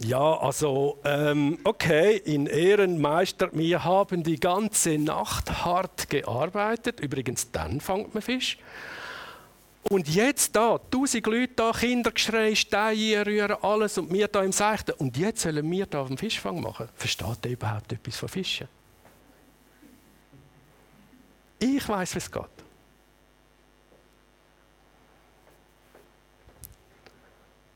ja, 0.05 0.39
also, 0.39 0.99
ähm, 1.05 1.59
okay, 1.65 2.17
in 2.25 2.47
Ehren, 2.47 3.01
Meister, 3.01 3.51
wir 3.53 3.85
haben 3.85 4.23
die 4.23 4.41
ganze 4.41 4.99
Nacht 4.99 5.65
hart 5.65 6.11
gearbeitet. 6.11 6.99
Übrigens, 7.01 7.51
dann 7.53 7.81
fängt 7.81 8.13
man 8.15 8.23
Fisch. 8.23 8.59
Und 9.89 10.09
jetzt 10.09 10.55
da, 10.55 10.79
tausend 10.91 11.27
Leute 11.27 11.55
da, 11.57 11.73
Kindergeschrei, 11.73 12.55
Steine 12.55 13.27
rühren, 13.27 13.57
alles 13.63 13.99
und 13.99 14.13
wir 14.13 14.29
da 14.29 14.43
im 14.43 14.53
Seichten. 14.53 14.93
Und 14.93 15.17
jetzt 15.17 15.43
sollen 15.43 15.69
wir 15.71 15.87
da 15.87 16.05
dem 16.05 16.17
Fischfang 16.17 16.61
machen. 16.61 16.89
Versteht 16.95 17.45
ihr 17.45 17.53
überhaupt 17.53 17.93
etwas 17.93 18.17
von 18.17 18.29
Fischen? 18.29 18.69
Ich 21.59 21.89
weiß, 21.89 22.15
wie 22.15 22.19
es 22.19 22.31
geht. 22.31 22.45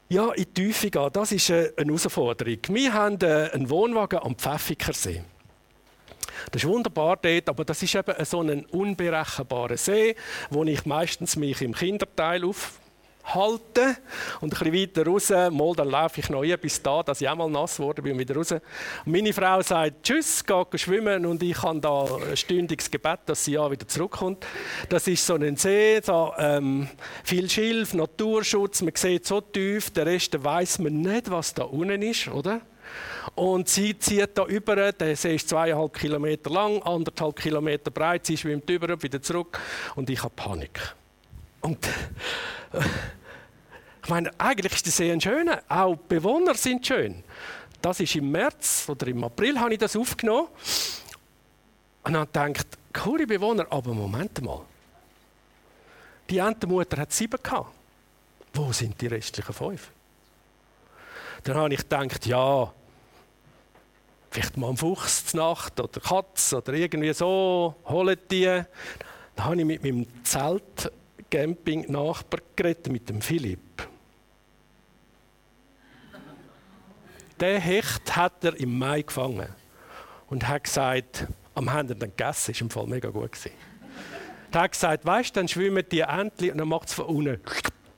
Ja, 0.08 0.32
in 0.32 0.44
die 0.44 0.46
Tiefe 0.46 0.90
gehen, 0.90 1.10
das 1.12 1.32
ist 1.32 1.50
eine 1.50 1.72
Herausforderung. 1.76 2.58
Wir 2.68 2.92
haben 2.92 3.20
äh, 3.22 3.50
einen 3.52 3.68
Wohnwagen 3.68 4.20
am 4.20 4.36
Pfäffikersee. 4.36 5.22
Das 6.50 6.62
ist 6.62 6.68
wunderbar 6.68 7.16
dort, 7.16 7.48
aber 7.48 7.64
das 7.64 7.82
ist 7.82 7.94
eben 7.94 8.24
so 8.24 8.40
ein 8.40 8.64
unberechenbarer 8.66 9.76
See, 9.76 10.14
wo 10.50 10.64
ich 10.64 10.86
meistens 10.86 11.36
mich 11.36 11.60
im 11.60 11.74
Kinderteil 11.74 12.44
aufhalte 12.44 13.96
und 14.40 14.54
ein 14.54 14.72
bisschen 14.72 14.72
weiter 14.72 15.06
raus, 15.06 15.30
mal 15.30 15.74
dann 15.74 15.90
laufe 15.90 16.20
ich 16.20 16.30
noch 16.30 16.42
ein 16.42 16.58
bis 16.60 16.80
da, 16.80 17.02
dass 17.02 17.20
ich 17.20 17.28
auch 17.28 17.34
mal 17.34 17.50
nass 17.50 17.76
geworden 17.76 18.04
bin, 18.04 18.18
wieder 18.18 18.36
raus. 18.36 18.54
Meine 19.04 19.32
Frau 19.32 19.60
sagt 19.60 20.04
Tschüss, 20.04 20.44
geht 20.44 20.80
schwimmen 20.80 21.26
und 21.26 21.42
ich 21.42 21.60
habe 21.62 21.80
da 21.80 22.04
ein 22.04 22.36
stündiges 22.36 22.90
Gebet, 22.90 23.20
dass 23.26 23.44
sie 23.44 23.52
ja 23.52 23.68
wieder 23.68 23.88
zurückkommt. 23.88 24.46
Das 24.88 25.08
ist 25.08 25.26
so 25.26 25.34
ein 25.34 25.56
See, 25.56 26.00
da, 26.00 26.32
ähm, 26.38 26.88
viel 27.24 27.50
Schilf, 27.50 27.92
Naturschutz, 27.92 28.82
man 28.82 28.94
sieht 28.94 29.26
so 29.26 29.40
tief, 29.40 29.90
der 29.90 30.06
Rest 30.06 30.42
weiß 30.42 30.78
man 30.78 31.00
nicht, 31.00 31.28
was 31.28 31.54
da 31.54 31.64
unten 31.64 32.02
ist, 32.02 32.28
oder? 32.28 32.60
Und 33.34 33.68
sie 33.68 33.98
zieht 33.98 34.38
da 34.38 34.46
über, 34.46 34.92
der 34.92 35.16
See 35.16 35.34
ist 35.34 35.48
zweieinhalb 35.48 35.92
Kilometer 35.94 36.50
lang, 36.50 36.82
anderthalb 36.82 37.36
Kilometer 37.36 37.90
breit, 37.90 38.26
sie 38.26 38.36
schwimmt 38.36 38.68
über 38.70 38.92
und 38.92 39.02
wieder 39.02 39.20
zurück 39.20 39.60
und 39.94 40.08
ich 40.08 40.22
habe 40.22 40.32
Panik. 40.34 40.94
Und 41.60 41.86
äh, 41.86 42.80
ich 44.02 44.08
meine, 44.08 44.30
eigentlich 44.38 44.72
ist 44.72 44.86
der 44.86 44.92
See 44.92 45.12
ein 45.12 45.20
schöner, 45.20 45.62
auch 45.68 45.96
die 45.96 46.14
Bewohner 46.14 46.54
sind 46.54 46.86
schön. 46.86 47.22
Das 47.82 48.00
ist 48.00 48.14
im 48.14 48.30
März 48.30 48.86
oder 48.88 49.06
im 49.08 49.22
April 49.24 49.60
habe 49.60 49.74
ich 49.74 49.78
das 49.78 49.96
aufgenommen 49.96 50.48
und 52.04 52.28
dann 52.32 52.52
gedacht, 52.52 52.78
coole 52.92 53.26
Bewohner, 53.26 53.66
aber 53.68 53.92
Moment 53.92 54.40
mal. 54.42 54.62
Die 56.30 56.38
Entenmutter 56.38 56.96
hat 57.02 57.12
sieben 57.12 57.40
gehabt. 57.42 57.70
Wo 58.54 58.72
sind 58.72 59.00
die 59.00 59.08
restlichen 59.08 59.52
fünf? 59.52 59.90
Dann 61.46 61.56
habe 61.58 61.74
ich 61.74 61.80
gedacht, 61.80 62.24
ja, 62.26 62.72
vielleicht 64.32 64.56
mal 64.56 64.70
ein 64.70 64.76
Fuchs 64.76 65.26
zur 65.26 65.38
Nacht 65.38 65.78
oder 65.78 66.00
Katz 66.00 66.52
oder 66.52 66.72
irgendwie 66.72 67.12
so, 67.12 67.76
holen 67.84 68.18
die. 68.28 68.64
Dann 69.36 69.44
habe 69.44 69.60
ich 69.60 69.64
mit 69.64 69.84
meinem 69.84 70.08
Zelt-Camping-Nachbar 70.24 72.40
geredet, 72.56 72.88
mit 72.88 73.08
dem 73.08 73.22
Philipp. 73.22 73.60
Der 77.38 77.60
Hecht 77.60 78.16
hat 78.16 78.42
er 78.42 78.58
im 78.58 78.76
Mai 78.76 79.02
gefangen 79.02 79.50
und 80.28 80.48
hat 80.48 80.64
gesagt, 80.64 81.28
am 81.54 81.72
Händen 81.72 81.96
dann 81.96 82.10
gegessen, 82.10 82.50
ist 82.50 82.60
im 82.60 82.70
Fall 82.70 82.88
mega 82.88 83.10
gut 83.10 83.30
gewesen. 83.30 83.52
Er 84.50 84.62
hat 84.62 84.72
gesagt, 84.72 85.06
weißt 85.06 85.36
du, 85.36 85.40
dann 85.40 85.46
schwimmen 85.46 85.84
die 85.92 86.00
Entchen 86.00 86.50
und 86.50 86.58
dann 86.58 86.66
macht 86.66 86.88
es 86.88 86.94
von 86.94 87.04
unten 87.04 87.38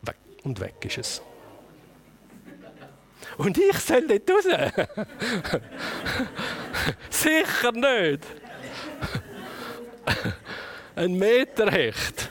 weg. 0.02 0.17
und 0.43 0.61
weg 0.61 0.85
ist 0.85 0.99
es. 0.99 1.23
Und 3.38 3.57
ich 3.57 3.78
soll 3.78 4.07
dort 4.07 4.30
raus? 4.30 4.45
Sicher 7.11 7.73
nicht. 7.73 8.26
Ein 10.97 11.14
Meter 11.14 11.71
Hecht. 11.71 12.30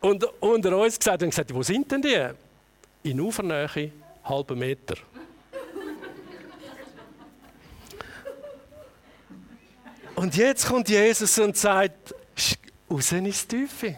Und 0.00 0.24
unter 0.40 0.78
uns 0.78 0.98
gesagt, 0.98 1.22
und 1.22 1.30
gesagt, 1.30 1.52
wo 1.52 1.62
sind 1.62 1.90
denn 1.90 2.00
die? 2.00 2.28
In 3.02 3.20
Ufernähe, 3.20 3.92
halben 4.24 4.58
Meter. 4.58 4.94
Und 10.14 10.36
jetzt 10.36 10.66
kommt 10.66 10.88
Jesus 10.88 11.38
und 11.38 11.56
sagt, 11.56 12.14
raus 12.88 13.12
ins 13.12 13.46
Tiefe. 13.46 13.96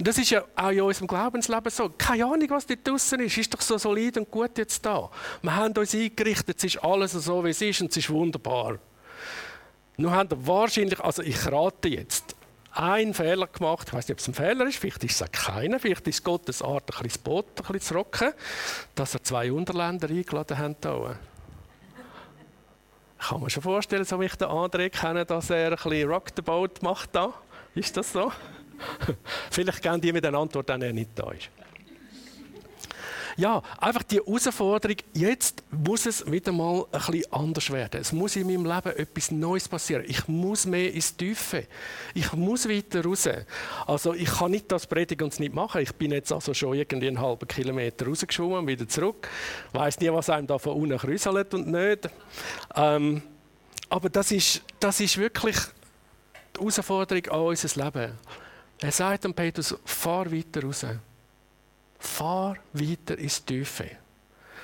Und 0.00 0.08
das 0.08 0.16
ist 0.16 0.30
ja 0.30 0.42
auch 0.56 0.70
in 0.70 0.80
unserem 0.80 1.06
Glaubensleben 1.06 1.70
so. 1.70 1.90
Keine 1.98 2.24
Ahnung, 2.24 2.48
was 2.48 2.64
dort 2.64 2.88
draußen 2.88 3.20
ist. 3.20 3.36
Ist 3.36 3.52
doch 3.52 3.60
so 3.60 3.76
solid 3.76 4.16
und 4.16 4.30
gut 4.30 4.56
jetzt 4.56 4.86
da. 4.86 5.10
Wir 5.42 5.54
haben 5.54 5.76
uns 5.76 5.94
eingerichtet, 5.94 6.56
es 6.56 6.64
ist 6.64 6.82
alles 6.82 7.12
so, 7.12 7.44
wie 7.44 7.50
es 7.50 7.60
ist 7.60 7.82
und 7.82 7.90
es 7.90 7.98
ist 7.98 8.08
wunderbar. 8.08 8.78
Nur 9.98 10.10
haben 10.12 10.30
wir 10.30 10.46
wahrscheinlich, 10.46 10.98
also 11.00 11.22
ich 11.22 11.44
rate 11.52 11.88
jetzt, 11.88 12.34
einen 12.72 13.12
Fehler 13.12 13.46
gemacht. 13.46 13.88
Ich 13.88 13.92
weiß 13.92 14.08
nicht, 14.08 14.14
ob 14.14 14.20
es 14.20 14.28
ein 14.28 14.32
Fehler 14.32 14.64
ist, 14.64 14.78
vielleicht 14.78 15.04
ist 15.04 15.16
es 15.16 15.22
auch 15.22 15.32
keiner. 15.32 15.78
Vielleicht 15.78 16.08
ist 16.08 16.24
Gottes 16.24 16.62
Art, 16.62 16.84
ein 16.84 16.86
bisschen 16.86 17.08
das 17.08 17.18
Boot 17.18 17.44
ein 17.44 17.54
bisschen 17.56 17.80
zu 17.80 17.92
rocken, 17.92 18.32
dass 18.94 19.12
er 19.12 19.22
zwei 19.22 19.52
Unterländer 19.52 20.08
eingeladen 20.08 20.56
hat. 20.56 20.86
Ich 23.20 23.28
kann 23.28 23.38
mir 23.42 23.50
schon 23.50 23.62
vorstellen, 23.62 24.06
so 24.06 24.18
wie 24.18 24.24
ich 24.24 24.36
den 24.36 24.48
André 24.48 24.88
kenne, 24.88 25.26
dass 25.26 25.50
er 25.50 25.72
ein 25.72 25.76
bisschen 25.76 26.08
Rock 26.08 26.28
the 26.34 26.40
Boat 26.40 26.82
macht 26.82 27.14
da. 27.14 27.34
Ist 27.74 27.98
das 27.98 28.14
so? 28.14 28.32
Vielleicht 29.50 29.82
geben 29.82 30.00
die 30.00 30.12
mir 30.12 30.24
eine 30.24 30.38
Antwort, 30.38 30.68
wenn 30.68 30.82
er 30.82 30.92
nicht 30.92 31.10
da 31.14 31.30
ist. 31.30 31.50
Ja, 33.36 33.62
einfach 33.78 34.02
die 34.02 34.16
Herausforderung, 34.16 34.96
jetzt 35.14 35.62
muss 35.70 36.04
es 36.04 36.30
wieder 36.30 36.52
mal 36.52 36.84
ein 36.92 37.00
bisschen 37.00 37.32
anders 37.32 37.70
werden. 37.70 38.00
Es 38.00 38.12
muss 38.12 38.36
in 38.36 38.46
meinem 38.46 38.66
Leben 38.66 38.96
etwas 38.96 39.30
Neues 39.30 39.66
passieren. 39.66 40.04
Ich 40.06 40.28
muss 40.28 40.66
mehr 40.66 40.92
ins 40.92 41.16
Tiefe. 41.16 41.66
Ich 42.12 42.32
muss 42.34 42.68
weiter 42.68 43.02
raus. 43.02 43.28
Also 43.86 44.12
ich 44.12 44.30
kann 44.30 44.50
nicht 44.50 44.70
das 44.70 44.86
predigen 44.86 45.24
und 45.24 45.32
es 45.32 45.38
nicht 45.38 45.54
machen. 45.54 45.80
Ich 45.80 45.94
bin 45.94 46.10
jetzt 46.12 46.32
also 46.32 46.52
schon 46.52 46.74
irgendwie 46.74 47.08
einen 47.08 47.20
halben 47.20 47.48
Kilometer 47.48 48.06
rausgeschwommen 48.06 48.66
wieder 48.66 48.86
zurück. 48.86 49.28
Ich 49.72 49.80
weiss 49.80 49.98
nie, 50.00 50.12
was 50.12 50.28
einem 50.28 50.46
da 50.46 50.58
von 50.58 50.74
unten 50.74 50.98
krüselt 50.98 51.54
und 51.54 51.68
nicht. 51.68 52.10
Ähm, 52.74 53.22
aber 53.88 54.10
das 54.10 54.32
ist, 54.32 54.62
das 54.80 55.00
ist 55.00 55.16
wirklich 55.16 55.56
die 56.56 56.60
Herausforderung 56.60 57.26
an 57.30 57.40
unser 57.40 57.84
Leben. 57.84 58.12
Er 58.80 58.92
sagt 58.92 59.24
dem 59.24 59.34
Petrus, 59.34 59.74
fahr 59.84 60.30
weiter 60.32 60.62
raus. 60.62 60.86
Fahr 61.98 62.56
weiter 62.72 63.18
ins 63.18 63.44
Tiefe. 63.44 63.90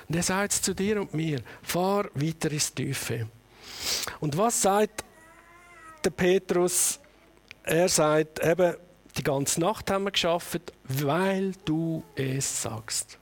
Und 0.08 0.16
er 0.16 0.22
sagt 0.22 0.52
es 0.52 0.62
zu 0.62 0.74
dir 0.74 1.00
und 1.00 1.12
mir, 1.12 1.42
fahr 1.62 2.08
weiter 2.14 2.50
ins 2.50 2.72
Tiefe. 2.72 3.28
Und 4.20 4.36
was 4.36 4.62
sagt 4.62 5.04
der 6.04 6.10
Petrus? 6.10 6.98
Er 7.62 7.88
sagt 7.88 8.42
eben, 8.42 8.76
die 9.16 9.22
ganze 9.22 9.60
Nacht 9.60 9.90
haben 9.90 10.04
wir 10.04 10.12
geschafft, 10.12 10.72
weil 10.84 11.52
du 11.64 12.04
es 12.14 12.62
sagst. 12.62 13.18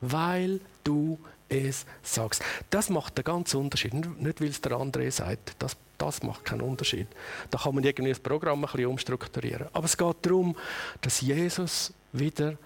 Weil 0.00 0.60
du 0.82 1.18
es 1.48 1.86
sagst. 2.02 2.42
Das 2.70 2.90
macht 2.90 3.18
einen 3.18 3.24
ganz 3.24 3.54
Unterschied. 3.54 3.94
Nicht, 3.94 4.40
weil 4.40 4.48
es 4.48 4.60
der 4.60 4.72
andere 4.72 5.10
sagt. 5.10 5.56
Das 5.58 5.76
das 5.98 6.22
macht 6.22 6.44
keinen 6.44 6.62
Unterschied. 6.62 7.06
Da 7.50 7.58
kann 7.58 7.74
man 7.74 7.84
irgendwie 7.84 8.10
das 8.10 8.20
Programm 8.20 8.64
ein 8.64 8.70
bisschen 8.70 8.86
umstrukturieren. 8.86 9.68
Aber 9.72 9.84
es 9.86 9.96
geht 9.96 10.16
darum, 10.22 10.56
dass 11.00 11.20
Jesus 11.20 11.92
wieder 12.12 12.56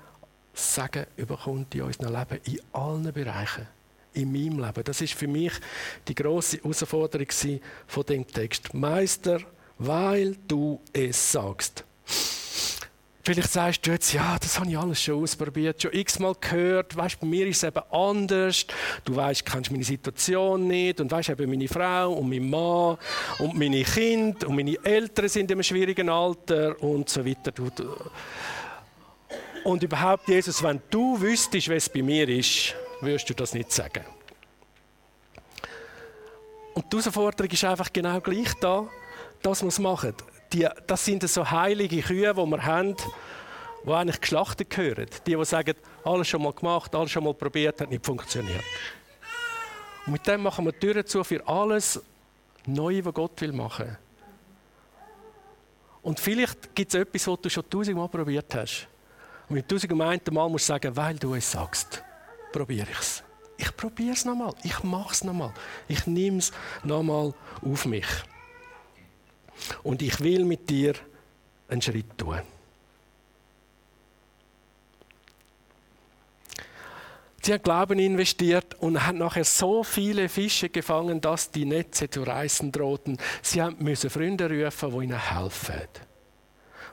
Sagen 0.55 1.07
überkommt 1.17 1.73
in 1.75 1.83
unserem 1.83 2.17
Leben, 2.17 2.41
in 2.45 2.61
allen 2.73 3.13
Bereichen. 3.13 3.69
In 4.15 4.33
meinem 4.33 4.65
Leben. 4.65 4.83
Das 4.83 5.01
ist 5.01 5.15
für 5.15 5.29
mich 5.29 5.53
die 6.09 6.15
große 6.15 6.57
Herausforderung 6.57 7.29
von 7.87 8.05
dem 8.07 8.27
Text. 8.27 8.75
Meister, 8.75 9.41
weil 9.79 10.37
du 10.49 10.81
es 10.93 11.31
sagst. 11.31 11.85
Vielleicht 13.29 13.53
sagst 13.53 13.87
du 13.87 13.91
jetzt, 13.91 14.11
ja, 14.15 14.39
das 14.41 14.59
habe 14.59 14.71
ich 14.71 14.79
alles 14.79 15.03
schon 15.03 15.23
ausprobiert, 15.23 15.83
schon 15.83 15.93
x-mal 15.93 16.35
gehört. 16.41 16.97
Weißt, 16.97 17.21
bei 17.21 17.27
mir 17.27 17.47
ist 17.47 17.59
es 17.59 17.63
eben 17.65 17.83
anders. 17.91 18.65
Du 19.05 19.15
weißt, 19.15 19.45
kennst 19.45 19.71
meine 19.71 19.85
Situation 19.85 20.67
nicht 20.67 20.99
und 20.99 21.11
weißt 21.11 21.29
eben 21.29 21.51
meine 21.51 21.69
Frau 21.69 22.15
und 22.15 22.31
mein 22.31 22.49
Mann 22.49 22.97
und 23.39 23.55
meine 23.55 23.83
Kinder 23.85 24.49
und 24.49 24.57
meine 24.57 24.83
Eltern 24.83 25.29
sind 25.29 25.51
in 25.51 25.57
einem 25.57 25.63
schwierigen 25.63 26.09
Alter 26.09 26.83
und 26.83 27.11
so 27.11 27.23
weiter. 27.23 27.53
Und 29.63 29.83
überhaupt, 29.83 30.27
Jesus, 30.27 30.63
wenn 30.63 30.81
du 30.89 31.21
wüsstest, 31.21 31.69
es 31.69 31.91
bei 31.91 32.01
mir 32.01 32.27
ist, 32.31 32.75
würdest 33.03 33.29
du 33.29 33.35
das 33.35 33.53
nicht 33.53 33.71
sagen. 33.71 34.07
Und 36.73 36.91
die 36.91 36.97
Herausforderung 36.97 37.53
ist 37.53 37.65
einfach 37.65 37.93
genau 37.93 38.23
gleich 38.23 38.55
da. 38.59 38.89
Das 39.43 39.63
muss 39.63 39.79
machen 39.79 40.15
die, 40.53 40.67
das 40.87 41.05
sind 41.05 41.29
so 41.29 41.51
heilige 41.51 42.01
Kühe, 42.03 42.35
die 42.35 42.51
wir 42.51 42.65
haben, 42.65 42.97
die 43.85 43.93
eigentlich 43.93 44.21
geschlachtet 44.21 44.71
gehören. 44.71 45.07
Die, 45.27 45.37
die 45.37 45.45
sagen, 45.45 45.75
alles 46.05 46.29
schon 46.29 46.43
mal 46.43 46.53
gemacht, 46.53 46.95
alles 46.95 47.11
schon 47.11 47.25
mal 47.25 47.35
probiert, 47.35 47.81
hat 47.81 47.91
nicht 47.91 48.05
funktioniert. 48.05 48.65
Und 50.07 50.13
mit 50.13 50.27
dem 50.27 50.43
machen 50.43 50.65
wir 50.65 50.79
Türen 50.79 51.07
zu 51.07 51.23
für 51.23 51.47
alles 51.47 52.01
Neue, 52.67 53.05
was 53.05 53.15
Gott 53.15 53.41
will 53.41 53.53
machen. 53.53 53.97
Und 56.03 56.21
vielleicht 56.21 56.75
gibt 56.75 56.95
es 56.95 57.01
etwas, 57.01 57.27
was 57.27 57.41
du 57.41 57.49
schon 57.49 57.69
tausendmal 57.69 58.09
probiert 58.09 58.55
hast. 58.55 58.89
Und 59.49 59.57
mit 59.57 59.69
tausendmal 59.69 60.21
Mal 60.31 60.49
musst 60.49 60.69
du 60.69 60.73
sagen, 60.73 60.95
weil 60.97 61.17
du 61.17 61.35
es 61.35 61.51
sagst, 61.51 62.03
probiere 62.53 62.87
ich 62.91 62.99
es. 62.99 63.23
Ich 63.57 63.77
probiere 63.77 64.13
es 64.13 64.25
nochmal, 64.25 64.55
ich 64.63 64.83
mache 64.85 65.13
es 65.13 65.25
nochmal, 65.25 65.53
ich 65.89 66.07
nehme 66.07 66.39
es 66.39 66.53
nochmal 66.85 67.35
auf 67.63 67.87
mich. 67.87 68.07
Und 69.83 70.03
ich 70.03 70.21
will 70.21 70.45
mit 70.45 70.69
dir 70.69 70.95
einen 71.69 71.83
Schritt 71.83 72.17
tun. 72.17 72.41
Sie 77.49 77.55
haben 77.55 77.63
Glauben 77.63 77.99
investiert 77.99 78.75
und 78.81 79.07
haben 79.07 79.19
nachher 79.19 79.45
so 79.45 79.83
viele 79.83 80.29
Fische 80.29 80.69
gefangen, 80.69 81.21
dass 81.21 81.51
die 81.51 81.65
Netze 81.65 82.11
zu 82.11 82.23
reißen 82.23 82.71
drohten. 82.73 83.17
Sie 83.41 83.63
müssen 83.79 84.11
Freunde 84.11 84.51
rufen, 84.51 84.91
die 84.91 85.05
ihnen 85.05 85.31
helfen. 85.31 85.89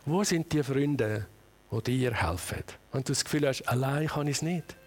Wo 0.06 0.24
sind 0.24 0.54
die 0.54 0.64
Freunde, 0.64 1.26
die 1.72 1.82
dir 1.82 2.14
helfen? 2.14 2.64
Wenn 2.92 3.04
du 3.04 3.12
das 3.12 3.26
Gefühl 3.26 3.48
hast, 3.48 3.64
allein 3.64 4.08
kann 4.08 4.28
ich 4.28 4.38
es 4.38 4.42
nicht. 4.44 4.78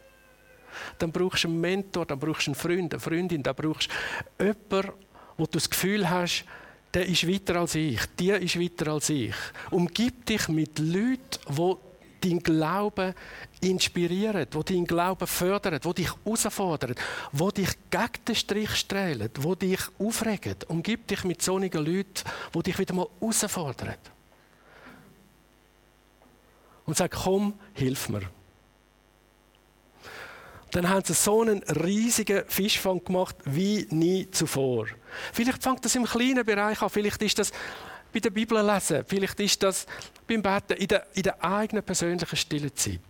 Dann 0.98 1.12
brauchst 1.12 1.44
du 1.44 1.48
einen 1.48 1.60
Mentor, 1.60 2.06
dann 2.06 2.18
brauchst 2.18 2.46
du 2.46 2.52
einen 2.52 2.54
Freund, 2.54 2.94
eine 2.94 3.00
Freundin, 3.00 3.42
dann 3.42 3.54
brauchst 3.54 3.90
du 4.38 4.44
jemanden, 4.44 4.92
wo 5.36 5.44
du 5.44 5.50
das 5.50 5.68
Gefühl 5.68 6.08
hast, 6.08 6.44
der 6.94 7.06
ist 7.06 7.28
weiter 7.28 7.56
als 7.56 7.74
ich, 7.74 8.00
die 8.18 8.30
ist 8.30 8.58
weiter 8.58 8.92
als 8.92 9.10
ich. 9.10 9.34
Umgib 9.70 10.24
dich 10.26 10.48
mit 10.48 10.78
Leuten, 10.78 11.38
die 11.48 11.76
deinen 12.20 12.42
Glauben 12.42 13.14
inspirieren, 13.60 14.46
die 14.52 14.64
deinen 14.64 14.86
Glauben 14.86 15.26
fördern, 15.26 15.80
die 15.84 15.94
dich 15.94 16.10
herausfordern, 16.24 16.94
die 17.32 17.52
dich 17.62 17.70
gegen 17.90 18.24
den 18.26 18.34
Strich 18.34 18.74
strählen, 18.74 19.30
die 19.36 19.56
dich 19.56 19.80
aufregen. 19.98 20.56
Umgib 20.68 21.06
dich 21.06 21.24
mit 21.24 21.42
solchen 21.42 21.84
Leuten, 21.84 22.24
die 22.54 22.62
dich 22.62 22.78
wieder 22.78 22.94
mal 22.94 23.06
herausfordern. 23.20 23.94
Und 26.86 26.96
sag, 26.96 27.10
komm, 27.10 27.54
hilf 27.74 28.08
mir. 28.08 28.22
Dann 30.70 30.88
haben 30.88 31.04
sie 31.04 31.14
so 31.14 31.42
einen 31.42 31.62
riesigen 31.62 32.44
Fischfang 32.46 33.02
gemacht 33.02 33.36
wie 33.44 33.86
nie 33.90 34.30
zuvor. 34.30 34.86
Vielleicht 35.32 35.62
fängt 35.62 35.84
das 35.84 35.94
im 35.94 36.04
kleinen 36.04 36.44
Bereich 36.44 36.82
an, 36.82 36.90
vielleicht 36.90 37.22
ist 37.22 37.38
das 37.38 37.52
bei 38.12 38.20
der 38.20 38.30
Bibel 38.30 38.64
lesen, 38.64 39.04
vielleicht 39.06 39.40
ist 39.40 39.62
das 39.62 39.86
beim 40.26 40.42
Beten 40.42 40.74
in 40.74 40.88
der, 40.88 41.06
in 41.14 41.22
der 41.22 41.42
eigenen 41.42 41.82
persönlichen 41.82 42.36
stillen 42.36 42.74
Zeit. 42.74 43.00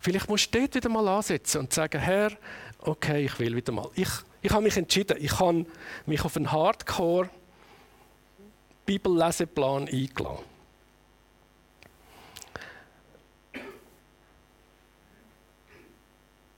Vielleicht 0.00 0.28
musst 0.28 0.54
du 0.54 0.60
dort 0.60 0.74
wieder 0.74 0.88
mal 0.88 1.06
ansetzen 1.08 1.58
und 1.58 1.72
sagen, 1.72 2.00
Herr, 2.00 2.32
okay, 2.78 3.26
ich 3.26 3.38
will 3.38 3.56
wieder 3.56 3.72
mal. 3.72 3.90
Ich, 3.94 4.08
ich 4.40 4.50
habe 4.52 4.62
mich 4.62 4.76
entschieden, 4.76 5.16
ich 5.20 5.38
habe 5.38 5.66
mich 6.06 6.24
auf 6.24 6.36
einen 6.36 6.50
Hardcore 6.50 7.28
Bibelleseplan 8.86 9.88
eingeladen. 9.88 10.44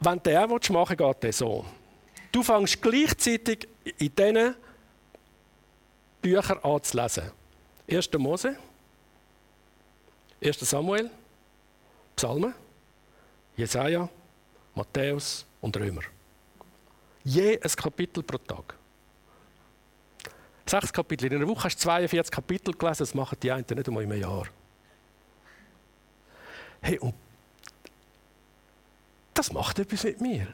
Wenn 0.00 0.18
du 0.18 0.30
den 0.30 0.48
machen 0.48 0.68
willst, 0.72 0.98
geht 0.98 1.22
der 1.22 1.32
so. 1.32 1.64
Du 2.32 2.42
fängst 2.42 2.80
gleichzeitig 2.80 3.68
in 3.98 4.14
diesen 4.14 4.54
Büchern 6.22 6.58
an 6.58 6.82
zu 6.82 6.96
lesen. 6.96 7.30
1. 7.90 8.10
Mose, 8.18 8.56
1. 10.42 10.60
Samuel, 10.60 11.10
Psalmen, 12.16 12.54
Jesaja, 13.56 14.08
Matthäus 14.74 15.44
und 15.60 15.76
Römer. 15.76 16.02
Je 17.24 17.60
ein 17.60 17.70
Kapitel 17.70 18.22
pro 18.22 18.38
Tag. 18.38 18.74
Sechs 20.64 20.92
Kapitel. 20.92 21.26
In 21.26 21.36
einer 21.36 21.48
Woche 21.48 21.64
hast 21.64 21.76
du 21.76 21.82
42 21.82 22.30
Kapitel 22.30 22.72
gelesen, 22.72 23.00
das 23.00 23.12
machen 23.12 23.36
die 23.42 23.50
einen 23.50 23.66
nicht 23.68 23.88
einmal 23.88 24.04
im 24.04 24.12
Jahr. 24.12 24.46
Hey, 26.80 26.98
und 27.00 27.14
das 29.34 29.52
macht 29.52 29.78
etwas 29.78 30.04
mit 30.04 30.20
mir. 30.20 30.46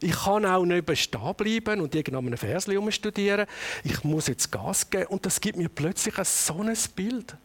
Ich 0.00 0.24
kann 0.24 0.44
auch 0.44 0.64
nicht 0.64 0.98
stehen 0.98 1.34
bleiben 1.36 1.80
und 1.80 1.94
irgendeinen 1.94 2.36
Vers 2.36 2.68
studieren. 2.90 3.46
Ich 3.84 4.02
muss 4.02 4.26
jetzt 4.26 4.50
Gas 4.50 4.90
geben 4.90 5.06
und 5.06 5.24
das 5.24 5.40
gibt 5.40 5.56
mir 5.56 5.68
plötzlich 5.68 6.18
ein 6.18 6.24
so 6.24 6.60
ein 6.60 6.76
Bild. 6.96 7.36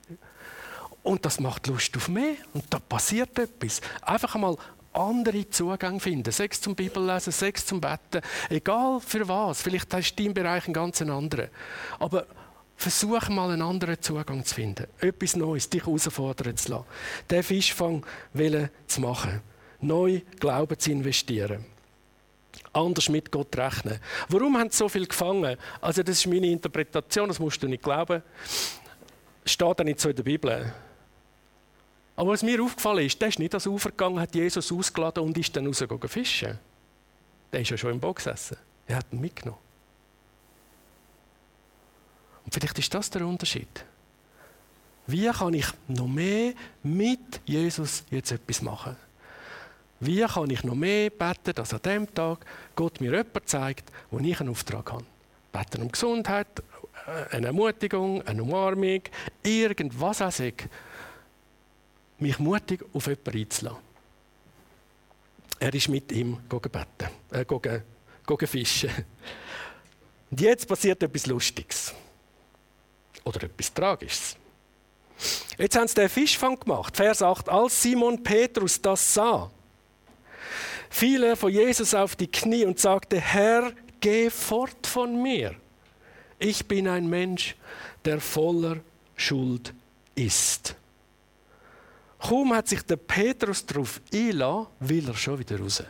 Und 1.03 1.23
das 1.23 1.39
macht 1.39 1.67
Lust 1.67 1.95
auf 1.95 2.09
mehr 2.09 2.35
und 2.53 2.65
da 2.69 2.79
passiert 2.79 3.37
etwas. 3.37 3.79
Einfach 4.01 4.33
einmal 4.35 4.57
andere 4.91 5.47
Zugang 5.49 5.99
finden. 5.99 6.31
Sechs 6.31 6.59
zum 6.59 6.75
Bibellesen, 6.75 7.31
sechs 7.31 7.65
zum 7.65 7.79
Betten. 7.79 8.21
Egal 8.49 8.99
für 8.99 9.27
was. 9.27 9.61
Vielleicht 9.61 9.93
ist 9.93 10.19
dein 10.19 10.33
Bereich 10.33 10.67
ein 10.67 10.73
ganz 10.73 11.01
anderer. 11.01 11.49
Aber 11.99 12.25
versuch 12.75 13.29
mal 13.29 13.51
einen 13.51 13.61
anderen 13.61 14.01
Zugang 14.01 14.43
zu 14.43 14.55
finden. 14.55 14.87
Etwas 14.99 15.35
Neues, 15.35 15.69
dich 15.69 15.85
herausfordern 15.85 16.57
zu 16.57 16.71
lassen. 16.71 16.85
Den 17.29 17.43
Fischfang 17.43 18.05
zu 18.87 19.01
machen. 19.01 19.41
Neu 19.79 20.21
Glauben 20.39 20.77
zu 20.77 20.91
investieren 20.91 21.65
anders 22.73 23.09
mit 23.09 23.31
Gott 23.31 23.55
rechnen. 23.57 23.99
Warum 24.29 24.57
haben 24.57 24.69
sie 24.69 24.77
so 24.77 24.89
viel 24.89 25.07
gefangen? 25.07 25.57
Also 25.81 26.03
das 26.03 26.19
ist 26.19 26.27
meine 26.27 26.47
Interpretation, 26.47 27.27
das 27.27 27.39
musst 27.39 27.61
du 27.61 27.67
nicht 27.67 27.83
glauben. 27.83 28.21
Steht 29.45 29.79
auch 29.79 29.83
nicht 29.83 29.99
so 29.99 30.09
in 30.09 30.15
der 30.15 30.23
Bibel. 30.23 30.73
Aber 32.15 32.31
was 32.31 32.43
mir 32.43 32.61
aufgefallen 32.61 33.05
ist, 33.05 33.21
der 33.21 33.29
ist 33.29 33.39
nicht 33.39 33.53
ans 33.53 33.67
Ufer 33.67 33.89
gegangen, 33.91 34.19
hat 34.19 34.33
Jesus 34.33 34.71
ausgeladen 34.71 35.23
und 35.23 35.37
ist 35.37 35.55
dann 35.55 35.67
rausgegangen 35.67 36.09
fischen. 36.09 36.59
Der 37.51 37.61
ist 37.61 37.69
ja 37.69 37.77
schon 37.77 37.91
im 37.91 37.99
Boot 37.99 38.17
gesessen. 38.17 38.57
Er 38.87 38.97
hat 38.97 39.05
ihn 39.11 39.21
mitgenommen. 39.21 39.59
Und 42.45 42.53
vielleicht 42.53 42.79
ist 42.79 42.93
das 42.93 43.09
der 43.09 43.25
Unterschied. 43.25 43.85
Wie 45.05 45.27
kann 45.27 45.53
ich 45.53 45.67
noch 45.87 46.07
mehr 46.07 46.53
mit 46.83 47.41
Jesus 47.45 48.03
jetzt 48.09 48.31
etwas 48.31 48.61
machen? 48.61 48.95
Wie 49.99 50.21
kann 50.21 50.49
ich 50.49 50.63
noch 50.63 50.75
mehr 50.75 51.09
beten, 51.09 51.53
dass 51.55 51.73
an 51.73 51.81
dem 51.81 52.13
Tag 52.13 52.45
Gott 52.75 53.01
mir 53.01 53.11
jemanden 53.11 53.45
zeigt, 53.45 53.91
wo 54.11 54.19
ich 54.19 54.39
einen 54.39 54.49
Auftrag 54.49 54.91
habe? 54.91 55.05
Beten 55.51 55.81
um 55.81 55.91
Gesundheit, 55.91 56.47
äh, 57.07 57.35
eine 57.35 57.47
Ermutigung, 57.47 58.21
eine 58.27 58.43
Umarmung, 58.43 59.01
irgendwas 59.41 60.21
auch 60.21 60.31
sei. 60.31 60.53
Mich 62.19 62.37
mutig 62.37 62.83
auf 62.93 63.07
jemanden 63.07 63.37
einzulassen. 63.37 63.79
Er 65.59 65.73
ist 65.73 65.87
mit 65.89 66.11
ihm 66.11 66.37
beten, 66.47 67.09
äh, 67.31 67.43
gegangen, 67.43 67.83
gegangen 68.25 68.47
fischen. 68.47 68.91
Und 70.29 70.41
jetzt 70.41 70.67
passiert 70.67 71.01
etwas 71.01 71.25
Lustiges. 71.25 71.95
Oder 73.23 73.43
etwas 73.43 73.73
Tragisches. 73.73 74.35
Jetzt 75.57 75.75
haben 75.75 75.87
sie 75.87 75.95
den 75.95 76.09
Fischfang 76.09 76.59
gemacht. 76.59 76.95
Vers 76.95 77.21
8. 77.23 77.49
Als 77.49 77.81
Simon 77.81 78.21
Petrus 78.21 78.79
das 78.79 79.13
sah, 79.15 79.49
fiel 80.89 81.23
er 81.23 81.35
vor 81.35 81.49
Jesus 81.49 81.93
auf 81.93 82.15
die 82.15 82.27
Knie 82.27 82.65
und 82.65 82.79
sagte, 82.79 83.19
Herr, 83.19 83.71
geh 83.99 84.29
fort 84.29 84.85
von 84.85 85.21
mir. 85.21 85.55
Ich 86.39 86.67
bin 86.67 86.87
ein 86.87 87.09
Mensch, 87.09 87.55
der 88.05 88.21
voller 88.21 88.77
Schuld 89.15 89.73
ist. 90.15 90.75
Kaum 92.19 92.53
hat 92.53 92.67
sich 92.67 92.81
der 92.81 92.97
Petrus 92.97 93.65
darauf 93.65 94.01
eingelassen, 94.13 94.67
will 94.79 95.07
er 95.07 95.15
schon 95.15 95.39
wieder 95.39 95.59
raus. 95.59 95.83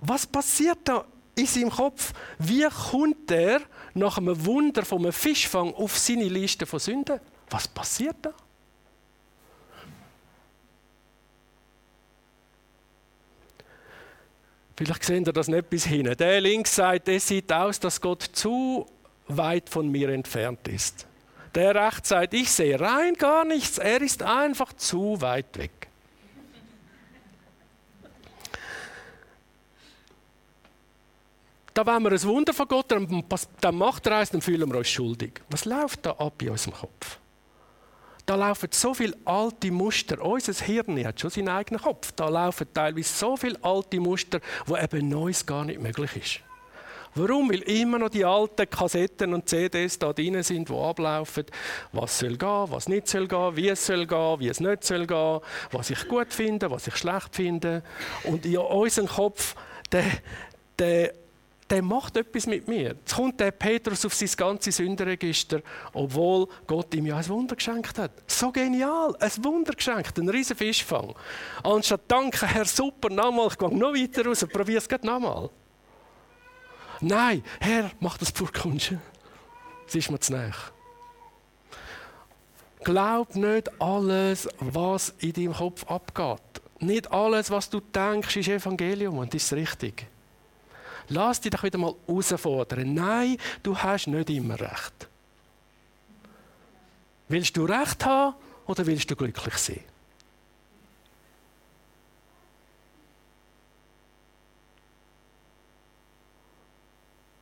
Was 0.00 0.26
passiert 0.26 0.78
da 0.84 1.04
in 1.34 1.46
seinem 1.46 1.70
Kopf? 1.70 2.12
Wie 2.38 2.66
kommt 2.90 3.30
er 3.30 3.60
nach 3.94 4.18
einem 4.18 4.44
Wunder 4.44 4.84
vom 4.84 5.10
Fischfang 5.10 5.72
auf 5.74 5.98
seine 5.98 6.28
Liste 6.28 6.66
von 6.66 6.78
Sünden? 6.78 7.18
Was 7.50 7.66
passiert 7.66 8.16
da? 8.22 8.32
Vielleicht 14.76 15.04
sehen 15.04 15.24
ihr 15.24 15.32
das 15.32 15.48
nicht 15.48 15.70
bis 15.70 15.86
hinten. 15.86 16.16
Der 16.16 16.40
links 16.40 16.76
sagt, 16.76 17.08
es 17.08 17.26
sieht 17.26 17.50
aus, 17.50 17.80
dass 17.80 18.00
Gott 18.00 18.22
zu 18.22 18.86
weit 19.26 19.70
von 19.70 19.90
mir 19.90 20.10
entfernt 20.10 20.68
ist. 20.68 21.06
Der 21.54 21.74
rechts 21.74 22.10
sagt, 22.10 22.34
ich 22.34 22.50
sehe 22.50 22.78
rein 22.78 23.14
gar 23.14 23.46
nichts, 23.46 23.78
er 23.78 24.02
ist 24.02 24.22
einfach 24.22 24.74
zu 24.74 25.18
weit 25.22 25.56
weg. 25.56 25.88
Da 31.72 31.86
wenn 31.86 32.02
wir 32.02 32.12
ein 32.12 32.22
Wunder 32.22 32.52
von 32.52 32.68
Gott, 32.68 32.90
dann 32.90 33.74
macht 33.74 34.06
er 34.06 34.18
eins, 34.18 34.30
dann 34.30 34.42
fühlen 34.42 34.70
wir 34.70 34.78
uns 34.78 34.88
schuldig. 34.88 35.40
Was 35.50 35.64
läuft 35.64 36.04
da 36.04 36.12
ab 36.12 36.40
in 36.42 36.50
unserem 36.50 36.74
Kopf? 36.74 37.18
Da 38.26 38.34
laufen 38.34 38.68
so 38.72 38.92
viele 38.92 39.16
alte 39.24 39.70
Muster. 39.70 40.20
Unser 40.20 40.52
Hirn 40.64 41.04
hat 41.06 41.20
schon 41.20 41.30
seinen 41.30 41.48
eigenen 41.48 41.80
Kopf. 41.80 42.10
Da 42.12 42.28
laufen 42.28 42.66
teilweise 42.74 43.08
so 43.08 43.36
viele 43.36 43.56
alte 43.62 44.00
Muster, 44.00 44.40
wo 44.66 44.76
eben 44.76 45.08
Neues 45.08 45.46
gar 45.46 45.64
nicht 45.64 45.80
möglich 45.80 46.16
ist. 46.16 46.40
Warum? 47.14 47.48
Weil 47.50 47.62
immer 47.62 47.98
noch 47.98 48.10
die 48.10 48.24
alten 48.24 48.68
Kassetten 48.68 49.32
und 49.32 49.48
CDs 49.48 49.98
da 49.98 50.12
drin 50.12 50.42
sind, 50.42 50.68
die 50.68 50.74
ablaufen. 50.74 51.44
Was 51.92 52.18
soll 52.18 52.36
gehen, 52.36 52.66
was 52.68 52.88
nicht 52.88 53.08
soll 53.08 53.28
gehen, 53.28 53.56
wie 53.56 53.68
es 53.68 53.86
soll 53.86 54.06
gehen, 54.06 54.40
wie 54.40 54.48
es 54.48 54.60
nicht 54.60 54.84
soll 54.84 55.06
gehen, 55.06 55.40
was 55.70 55.88
ich 55.90 56.06
gut 56.08 56.34
finde, 56.34 56.70
was 56.70 56.88
ich 56.88 56.96
schlecht 56.96 57.34
finde. 57.34 57.82
Und 58.24 58.44
in 58.44 58.58
unserem 58.58 59.08
Kopf, 59.08 59.54
der, 59.92 60.04
der 60.78 61.14
der 61.70 61.82
macht 61.82 62.16
etwas 62.16 62.46
mit 62.46 62.68
mir. 62.68 62.94
Jetzt 62.94 63.14
kommt 63.14 63.40
der 63.40 63.50
Petrus 63.50 64.04
auf 64.04 64.14
sein 64.14 64.30
ganzes 64.36 64.76
Sündenregister, 64.76 65.62
obwohl 65.92 66.48
Gott 66.66 66.94
ihm 66.94 67.06
ja 67.06 67.16
ein 67.16 67.28
Wunder 67.28 67.56
geschenkt 67.56 67.98
hat. 67.98 68.12
So 68.26 68.52
genial, 68.52 69.16
ein 69.18 69.44
Wunder 69.44 69.72
geschenkt, 69.72 70.18
ein 70.18 70.28
riesen 70.28 70.56
Fischfang. 70.56 71.14
Anstatt 71.64 72.02
danke 72.08 72.46
Herr, 72.46 72.64
super, 72.64 73.10
nochmal, 73.10 73.48
ich 73.48 73.58
gehe 73.58 73.76
noch 73.76 73.94
weiter 73.94 74.24
raus, 74.26 74.46
probier 74.52 74.78
es 74.78 74.88
nochmal. 75.02 75.50
Nein, 77.00 77.42
Herr, 77.60 77.90
mach 78.00 78.16
das 78.16 78.32
pur 78.32 78.50
Kunst. 78.52 78.94
Es 79.86 79.94
ist 79.94 80.10
mir 80.10 80.20
zu 80.20 80.32
nahe. 80.32 80.52
Glaub 82.84 83.34
nicht 83.34 83.80
alles, 83.80 84.48
was 84.60 85.12
in 85.18 85.32
deinem 85.32 85.54
Kopf 85.54 85.84
abgeht. 85.90 86.62
Nicht 86.78 87.10
alles, 87.10 87.50
was 87.50 87.68
du 87.68 87.80
denkst, 87.80 88.36
ist 88.36 88.48
Evangelium 88.48 89.18
und 89.18 89.34
ist 89.34 89.52
richtig. 89.52 90.06
Lass 91.08 91.40
dich 91.40 91.50
doch 91.50 91.62
wieder 91.62 91.78
mal 91.78 91.94
herausfordern. 92.06 92.94
Nein, 92.94 93.36
du 93.62 93.76
hast 93.76 94.06
nicht 94.08 94.30
immer 94.30 94.58
recht. 94.58 95.08
Willst 97.28 97.56
du 97.56 97.64
recht 97.64 98.04
haben 98.04 98.36
oder 98.66 98.86
willst 98.86 99.10
du 99.10 99.16
glücklich 99.16 99.56
sein? 99.56 99.80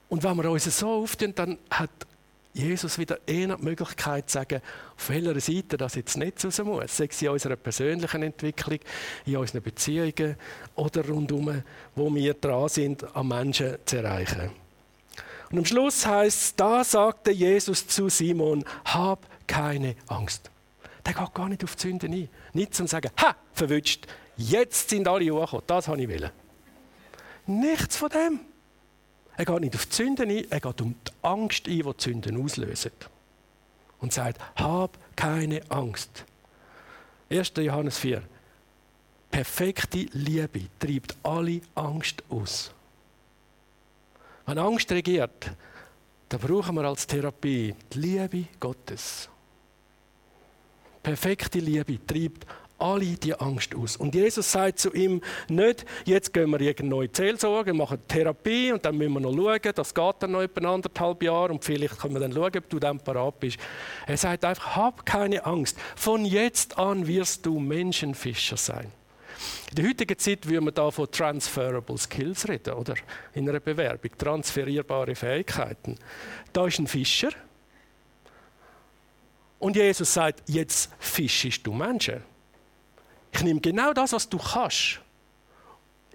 Und 0.08 0.22
wenn 0.22 0.36
wir 0.36 0.50
uns 0.50 0.64
so 0.64 1.02
auftun, 1.02 1.34
dann 1.34 1.58
hat 1.70 1.90
Jesus 2.54 2.98
wieder 2.98 3.18
eher 3.26 3.56
die 3.56 3.64
Möglichkeit 3.64 4.30
zu 4.30 4.34
sagen, 4.34 4.60
auf 4.96 5.08
welcher 5.10 5.40
Seite 5.40 5.76
das 5.76 5.96
jetzt 5.96 6.16
nicht 6.16 6.42
raus 6.44 6.62
muss. 6.62 6.96
Sei 6.96 7.08
es 7.10 7.20
in 7.20 7.28
unserer 7.30 7.56
persönlichen 7.56 8.22
Entwicklung, 8.22 8.78
in 9.26 9.36
unseren 9.36 9.60
Beziehungen 9.60 10.36
oder 10.76 11.04
rundum, 11.06 11.62
wo 11.96 12.14
wir 12.14 12.34
dran 12.34 12.68
sind, 12.68 13.16
an 13.16 13.26
Menschen 13.26 13.76
zu 13.84 13.96
erreichen. 13.96 14.50
Und 15.50 15.58
am 15.58 15.64
Schluss 15.64 16.06
heißt 16.06 16.42
es, 16.42 16.54
da 16.54 16.84
sagte 16.84 17.32
Jesus 17.32 17.86
zu 17.88 18.08
Simon, 18.08 18.64
hab 18.84 19.26
keine 19.48 19.96
Angst. 20.06 20.50
Der 21.04 21.12
geht 21.12 21.34
gar 21.34 21.48
nicht 21.48 21.64
auf 21.64 21.74
die 21.74 21.82
Sünde 21.82 22.06
ein. 22.06 22.28
Nicht 22.52 22.74
zum 22.74 22.86
sagen, 22.86 23.10
ha, 23.20 23.34
verwünscht, 23.52 24.06
jetzt 24.36 24.90
sind 24.90 25.08
alle 25.08 25.28
hochgekommen, 25.30 25.64
das 25.66 25.88
habe 25.88 26.00
ich 26.00 26.08
wollen. 26.08 26.30
Nichts 27.46 27.96
von 27.96 28.08
dem. 28.10 28.40
Er 29.36 29.44
geht 29.44 29.60
nicht 29.60 29.74
auf 29.74 29.86
die 29.86 29.94
Sünden 29.94 30.30
ein, 30.30 30.50
er 30.50 30.60
geht 30.60 30.80
um 30.80 30.94
die 30.94 31.12
Angst 31.22 31.66
ein, 31.66 31.72
die 31.72 31.82
die 31.82 32.02
Sünden 32.02 32.42
auslösen. 32.42 32.92
Und 34.00 34.12
sagt, 34.12 34.40
hab 34.56 34.98
keine 35.16 35.62
Angst. 35.70 36.24
1. 37.30 37.52
Johannes 37.56 37.98
4. 37.98 38.22
Perfekte 39.30 40.06
Liebe 40.12 40.68
treibt 40.78 41.16
alle 41.22 41.60
Angst 41.74 42.22
aus. 42.28 42.70
Wenn 44.46 44.58
Angst 44.58 44.92
regiert, 44.92 45.50
dann 46.28 46.40
brauchen 46.40 46.76
wir 46.76 46.84
als 46.84 47.06
Therapie 47.06 47.74
die 47.92 47.98
Liebe 47.98 48.44
Gottes. 48.60 49.28
Perfekte 51.02 51.58
Liebe 51.58 52.04
treibt 52.06 52.46
alle 52.78 53.16
die 53.16 53.34
Angst 53.38 53.74
aus. 53.74 53.96
Und 53.96 54.14
Jesus 54.14 54.50
sagt 54.50 54.78
zu 54.78 54.92
ihm 54.92 55.20
nicht, 55.48 55.84
jetzt 56.04 56.32
gehen 56.32 56.50
wir 56.50 56.60
irgendeine 56.60 56.90
neue 56.90 57.08
Seelsorge, 57.12 57.72
machen 57.72 57.98
Therapie 58.08 58.72
und 58.72 58.84
dann 58.84 58.96
müssen 58.96 59.14
wir 59.14 59.20
noch 59.20 59.34
schauen, 59.34 59.72
das 59.74 59.94
geht 59.94 60.14
dann 60.20 60.32
noch 60.32 60.42
etwa 60.42 60.74
anderthalb 60.74 61.22
Jahre 61.22 61.52
und 61.52 61.64
vielleicht 61.64 61.98
können 61.98 62.14
wir 62.14 62.20
dann 62.20 62.32
schauen, 62.32 62.56
ob 62.56 62.68
du 62.68 62.78
dann 62.78 62.98
parat 62.98 63.40
bist. 63.40 63.58
Er 64.06 64.16
sagt 64.16 64.44
einfach, 64.44 64.76
hab 64.76 65.06
keine 65.06 65.44
Angst. 65.46 65.78
Von 65.96 66.24
jetzt 66.24 66.78
an 66.78 67.06
wirst 67.06 67.46
du 67.46 67.58
Menschenfischer 67.58 68.56
sein. 68.56 68.92
In 69.70 69.76
der 69.76 69.88
heutigen 69.88 70.18
Zeit 70.18 70.46
würde 70.46 70.60
man 70.60 70.74
da 70.74 70.90
von 70.90 71.10
transferable 71.10 71.98
Skills 71.98 72.48
reden, 72.48 72.74
oder? 72.74 72.94
In 73.34 73.48
einer 73.48 73.60
Bewerbung, 73.60 74.10
transferierbare 74.16 75.14
Fähigkeiten. 75.14 75.96
Da 76.52 76.66
ist 76.66 76.78
ein 76.78 76.86
Fischer, 76.86 77.30
Und 79.64 79.76
Jesus 79.76 80.12
sagt, 80.12 80.42
jetzt 80.46 80.90
fischst 80.98 81.66
du 81.66 81.72
Menschen. 81.72 82.22
Ich 83.34 83.42
nehme 83.42 83.60
genau 83.60 83.92
das, 83.92 84.12
was 84.12 84.28
du 84.28 84.38
kannst. 84.38 85.00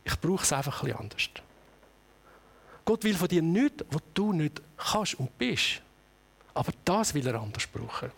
Ich 0.06 0.20
brauche 0.20 0.44
es 0.44 0.54
einfach 0.54 0.82
ein 0.84 0.96
anders. 0.96 1.30
Gott 2.86 3.04
will 3.04 3.16
von 3.16 3.28
dir 3.28 3.42
nichts, 3.42 3.84
was 3.92 4.02
du 4.14 4.32
nicht 4.32 4.62
kannst 4.78 5.20
und 5.20 5.38
bist. 5.38 5.82
Aber 6.54 6.72
das 6.86 7.14
will 7.14 7.28
er 7.28 7.36
anders 7.36 7.68
brauchen. 7.68 8.10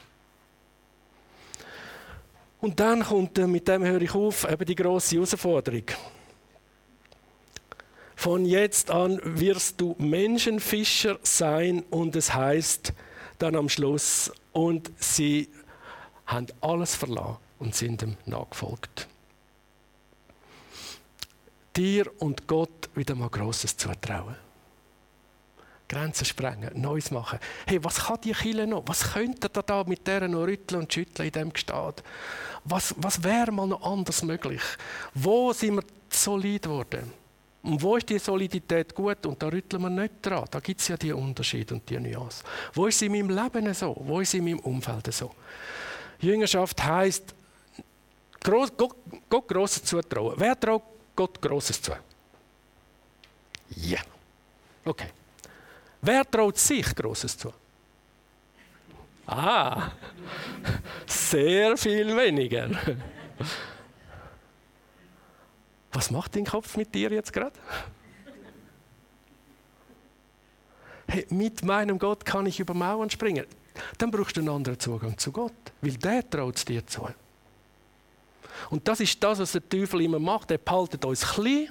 Und 2.62 2.80
dann 2.80 3.04
kommt, 3.04 3.40
äh, 3.40 3.48
mit 3.48 3.68
dem 3.68 3.84
höre 3.84 4.02
ich 4.02 4.14
auf, 4.14 4.50
eben 4.50 4.66
die 4.66 4.76
große 4.76 5.16
Herausforderung. 5.16 5.86
Von 8.16 8.46
jetzt 8.46 8.92
an 8.92 9.20
wirst 9.24 9.82
du 9.82 9.96
Menschenfischer 9.98 11.18
sein 11.24 11.84
und 11.90 12.16
es 12.16 12.32
heißt 12.32 12.94
dann 13.40 13.56
am 13.56 13.68
Schluss, 13.68 14.32
und 14.54 14.92
sie 15.00 15.50
haben 16.28 16.46
alles 16.62 16.96
verlassen 16.96 17.38
und 17.62 17.76
sind 17.76 18.02
ihm 18.02 18.18
nachgefolgt. 18.26 19.08
Dir 21.76 22.12
und 22.20 22.48
Gott 22.48 22.90
wieder 22.96 23.16
mal 23.16 23.30
Grosses 23.30 23.78
zutrauen. 23.78 24.36
Grenzen 25.88 26.26
sprengen, 26.26 26.70
Neues 26.74 27.12
machen. 27.12 27.40
Hey, 27.66 27.84
was 27.84 28.06
kann 28.06 28.20
die 28.22 28.32
Kille 28.32 28.66
noch? 28.66 28.84
Was 28.88 29.14
könnte 29.14 29.50
ihr 29.54 29.64
da 29.64 29.84
mit 29.84 30.08
der 30.08 30.28
noch 30.28 30.44
rütteln 30.44 30.82
und 30.82 30.94
schütteln 30.94 31.28
in 31.28 31.32
diesem 31.32 31.54
Gestad? 31.54 32.04
Was, 32.64 32.96
was 32.98 33.24
wäre 33.24 33.52
mal 33.52 33.68
noch 33.68 33.84
anders 33.84 34.24
möglich? 34.24 34.62
Wo 35.14 35.54
sind 35.54 35.76
wir 35.76 35.84
solid 36.10 36.64
geworden? 36.64 37.12
Und 37.64 37.82
wo 37.82 37.96
ist 37.96 38.10
die 38.10 38.20
Solidität 38.20 38.96
gut? 38.96 39.26
Und 39.26 39.42
da 39.42 39.48
rütteln 39.48 39.84
wir 39.84 39.90
nicht 39.90 40.14
dran. 40.22 40.46
Da 40.50 40.60
gibt 40.60 40.82
es 40.82 40.88
ja 40.88 40.98
die 40.98 41.12
Unterschiede 41.12 41.76
und 41.76 41.88
die 41.90 42.00
Nuancen. 42.00 42.46
Wo 42.74 42.88
ist 42.88 42.98
sie 42.98 43.06
in 43.06 43.12
meinem 43.12 43.30
Leben 43.30 43.74
so? 43.74 43.96
Wo 44.00 44.20
ist 44.20 44.32
sie 44.32 44.38
in 44.38 44.46
meinem 44.46 44.60
Umfeld 44.60 45.14
so? 45.14 45.32
Jüngerschaft 46.20 46.82
heisst, 48.48 48.78
Gott, 48.78 48.96
Gott 49.30 49.48
Grosses 49.48 49.84
zutrauen. 49.84 50.36
Wer 50.38 50.60
traut 50.60 50.84
Gott 51.16 51.42
Grosses 51.42 51.82
zu? 51.82 51.92
Ja. 51.92 52.00
Yeah. 53.92 54.02
Okay. 54.86 55.10
Wer 56.02 56.30
traut 56.30 56.58
sich 56.58 56.96
Grosses 56.96 57.38
zu? 57.38 57.54
Ah, 59.28 59.92
sehr 61.06 61.78
viel 61.78 62.16
weniger. 62.18 62.70
Was 65.94 66.10
macht 66.10 66.36
dein 66.36 66.46
Kopf 66.46 66.76
mit 66.76 66.94
dir 66.94 67.12
jetzt 67.12 67.32
gerade? 67.32 67.58
Hey, 71.08 71.28
mit 71.30 71.64
meinem 71.64 72.00
Gott 72.00 72.26
kann 72.26 72.46
ich 72.46 72.60
über 72.60 72.74
Mauern 72.74 73.10
springen. 73.10 73.46
Dann 73.98 74.12
brauchst 74.12 74.38
du 74.38 74.42
einen 74.42 74.50
anderen 74.50 74.80
Zugang 74.80 75.18
zu 75.18 75.32
Gott, 75.32 75.54
weil 75.82 75.98
der 75.98 76.30
traut 76.30 76.56
es 76.58 76.66
dir 76.66 76.86
zu. 76.88 77.08
Und 78.70 78.88
das 78.88 79.00
ist 79.00 79.22
das, 79.24 79.40
was 79.40 79.52
der 79.54 79.68
Teufel 79.68 80.02
immer 80.02 80.20
macht. 80.20 80.52
Er 80.52 80.58
behaltet 80.58 81.04
uns 81.06 81.22
klein, 81.22 81.70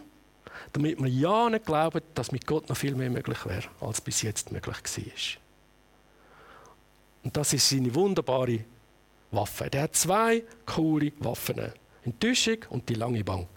damit 0.72 1.00
wir 1.00 1.09
ja 1.09 1.50
nicht 1.50 1.66
glauben, 1.66 2.00
dass 2.14 2.33
mit 2.33 2.46
Gott 2.46 2.68
noch 2.68 2.76
viel 2.76 2.94
mehr 2.94 3.11
möglich 3.11 3.44
wäre, 3.46 3.64
als 3.81 4.00
bis 4.00 4.22
jetzt 4.22 4.53
möglich 4.53 4.76
war. 4.76 5.40
Und 7.22 7.37
das 7.37 7.53
ist 7.53 7.68
seine 7.68 7.94
wunderbare 7.94 8.64
Waffe. 9.31 9.68
Der 9.70 9.83
hat 9.83 9.96
zwei 9.96 10.42
coole 10.66 11.12
Waffen. 11.18 11.72
Enttäuschung 12.05 12.59
und 12.70 12.88
die 12.88 12.94
lange 12.94 13.22
Bank. 13.22 13.48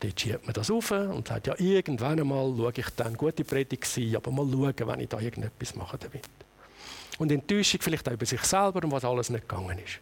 Dort 0.00 0.20
schiebt 0.20 0.44
man 0.44 0.52
das 0.54 0.70
auf 0.70 0.90
und 0.90 1.28
sagt, 1.28 1.46
ja, 1.46 1.54
irgendwann 1.58 2.18
einmal 2.18 2.52
schaue 2.56 2.72
ich 2.76 2.90
dann, 2.96 3.16
gute 3.16 3.44
Predigt 3.44 3.86
sein, 3.86 4.16
aber 4.16 4.30
mal 4.30 4.46
schauen, 4.50 4.88
wenn 4.88 5.00
ich 5.00 5.08
da 5.08 5.20
irgendetwas 5.20 5.74
mache 5.74 5.98
damit. 5.98 6.24
Und 7.18 7.30
Enttäuschung 7.30 7.80
vielleicht 7.80 8.08
auch 8.08 8.12
über 8.12 8.26
sich 8.26 8.42
selber 8.42 8.82
und 8.82 8.90
was 8.90 9.04
alles 9.04 9.30
nicht 9.30 9.48
gegangen 9.48 9.78
ist. 9.78 10.00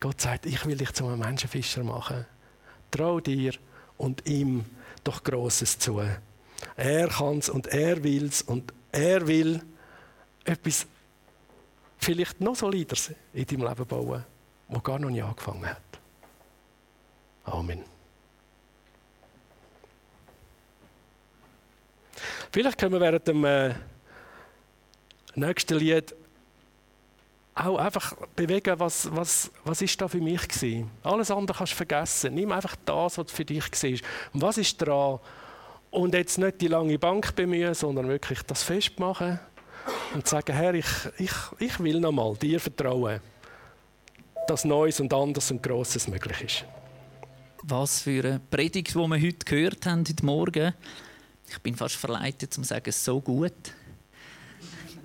Gott 0.00 0.20
sagt, 0.20 0.46
ich 0.46 0.64
will 0.64 0.76
dich 0.76 0.92
zu 0.92 1.06
einem 1.06 1.18
Menschenfischer 1.18 1.82
machen. 1.82 2.24
Trau 2.90 3.20
dir 3.20 3.52
und 3.96 4.26
ihm 4.28 4.64
doch 5.02 5.22
Grosses 5.22 5.78
zu. 5.78 6.00
Er 6.76 7.08
kann 7.08 7.38
es 7.38 7.48
und 7.48 7.66
er 7.68 8.02
will 8.02 8.26
es 8.26 8.42
und 8.42 8.72
er 8.92 9.26
will 9.26 9.62
etwas 10.44 10.86
vielleicht 11.98 12.40
noch 12.40 12.56
solideres 12.56 13.12
in 13.32 13.46
deinem 13.46 13.68
Leben 13.68 13.86
bauen, 13.86 14.24
das 14.68 14.82
gar 14.82 14.98
noch 14.98 15.10
nicht 15.10 15.22
angefangen 15.22 15.66
hat. 15.66 15.82
Amen. 17.44 17.84
Vielleicht 22.52 22.78
können 22.78 22.92
wir 22.92 23.00
während 23.00 23.26
dem 23.26 23.44
äh, 23.44 23.74
nächsten 25.34 25.78
Lied 25.78 26.14
auch 27.58 27.78
einfach 27.78 28.14
bewegen, 28.36 28.78
was, 28.78 29.08
was, 29.14 29.50
was 29.64 29.82
ist 29.82 30.00
da 30.00 30.08
für 30.08 30.20
mich 30.20 30.46
gewesen. 30.48 30.90
Alles 31.02 31.30
andere 31.30 31.58
kannst 31.58 31.72
du 31.72 31.76
vergessen. 31.76 32.34
Nimm 32.34 32.52
einfach 32.52 32.76
das, 32.84 33.18
was 33.18 33.32
für 33.32 33.44
dich 33.44 33.64
war. 33.64 33.90
Und 34.32 34.42
was 34.42 34.58
ist 34.58 34.78
dran? 34.78 35.18
Und 35.90 36.14
jetzt 36.14 36.38
nicht 36.38 36.60
die 36.60 36.68
lange 36.68 36.98
Bank 36.98 37.34
bemühen, 37.34 37.74
sondern 37.74 38.08
wirklich 38.08 38.42
das 38.42 38.62
festmachen 38.62 39.40
und 40.14 40.26
sagen, 40.26 40.54
Herr, 40.54 40.74
ich, 40.74 40.86
ich, 41.18 41.32
ich 41.58 41.80
will 41.80 42.00
noch 42.00 42.12
mal 42.12 42.36
dir 42.36 42.60
vertrauen, 42.60 43.20
dass 44.46 44.64
Neues 44.64 45.00
und 45.00 45.12
anderes 45.12 45.50
und 45.50 45.62
Grosses 45.62 46.08
möglich 46.08 46.42
ist. 46.42 46.64
Was 47.62 48.02
für 48.02 48.24
eine 48.24 48.40
Predigt, 48.50 48.94
die 48.94 48.98
wir 48.98 49.20
heute 49.20 49.44
gehört 49.44 49.86
haben, 49.86 50.04
heute 50.06 50.24
Morgen. 50.24 50.74
Ich 51.48 51.58
bin 51.60 51.74
fast 51.74 51.96
verleitet, 51.96 52.52
zu 52.52 52.62
sagen, 52.62 52.92
so 52.92 53.20
gut. 53.20 53.52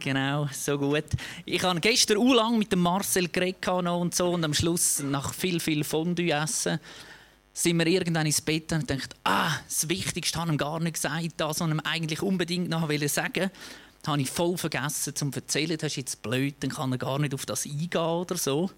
Genau, 0.04 0.50
so 0.52 0.78
gut. 0.78 1.06
Ich 1.46 1.64
habe 1.64 1.80
gestern 1.80 2.18
u 2.18 2.34
lang 2.34 2.58
mit 2.58 2.74
dem 2.74 2.82
Marcel 2.82 3.30
geredet 3.30 3.66
und 3.70 4.14
so 4.14 4.32
und 4.32 4.44
am 4.44 4.54
Schluss 4.54 5.00
nach 5.00 5.34
viel 5.34 5.62
viel 5.62 5.86
Fondue 5.86 6.30
essen 6.30 6.78
sind 7.54 7.80
wir 7.80 7.88
irgendwann 7.88 8.26
ins 8.26 8.42
Bett 8.42 8.74
und 8.74 8.90
denkt, 8.90 9.16
ah, 9.24 9.54
das 9.66 9.88
Wichtigste 9.88 10.40
habe 10.40 10.52
ich 10.52 10.58
gar 10.58 10.82
nicht 10.82 10.96
gesagt, 10.96 11.36
das, 11.38 11.62
was 11.62 11.70
ich 11.72 11.86
eigentlich 11.86 12.22
unbedingt 12.22 12.68
noch 12.68 12.90
sagen 13.08 13.50
Das 14.02 14.12
habe 14.12 14.22
ich 14.22 14.30
voll 14.30 14.58
vergessen 14.58 15.16
zu 15.16 15.32
erzählen. 15.34 15.78
Das 15.78 15.94
ist 15.94 15.96
jetzt 15.96 16.22
blöd, 16.22 16.56
dann 16.60 16.72
kann 16.72 16.92
er 16.92 16.98
gar 16.98 17.18
nicht 17.20 17.34
auf 17.34 17.46
das 17.46 17.66
eingehen 17.66 18.02
oder 18.02 18.36
so. 18.36 18.72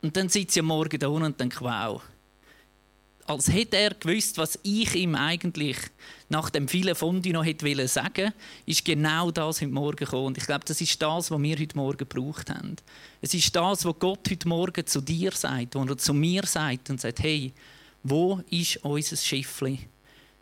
Und 0.00 0.16
dann 0.16 0.28
sitze 0.28 0.58
ich 0.58 0.60
am 0.60 0.66
Morgen 0.66 0.98
da 0.98 1.06
und 1.06 1.38
denke, 1.38 1.60
wow, 1.60 2.02
als 3.26 3.52
hätte 3.52 3.76
er 3.76 3.94
gewusst, 3.94 4.38
was 4.38 4.58
ich 4.62 4.94
ihm 4.94 5.14
eigentlich 5.14 5.76
nach 6.28 6.50
dem 6.50 6.66
vielen 6.66 6.94
Fondue 6.94 7.32
noch 7.32 7.44
hätte 7.44 7.88
sagen 7.88 8.32
ist 8.66 8.84
genau 8.84 9.30
das 9.30 9.60
heute 9.60 9.72
Morgen 9.72 9.96
gekommen. 9.96 10.26
Und 10.26 10.38
ich 10.38 10.46
glaube, 10.46 10.64
das 10.64 10.80
ist 10.80 11.00
das, 11.00 11.30
was 11.30 11.42
wir 11.42 11.58
heute 11.58 11.76
Morgen 11.76 11.98
gebraucht 11.98 12.50
haben. 12.50 12.76
Es 13.20 13.34
ist 13.34 13.54
das, 13.54 13.84
was 13.84 13.98
Gott 13.98 14.28
heute 14.30 14.48
Morgen 14.48 14.86
zu 14.86 15.00
dir 15.00 15.32
sagt, 15.32 15.74
wo 15.74 15.84
er 15.84 15.98
zu 15.98 16.14
mir 16.14 16.44
sagt 16.46 16.90
und 16.90 17.00
sagt, 17.00 17.20
hey, 17.20 17.52
wo 18.02 18.40
ist 18.50 18.78
unser 18.84 19.16
Schiffli? 19.16 19.78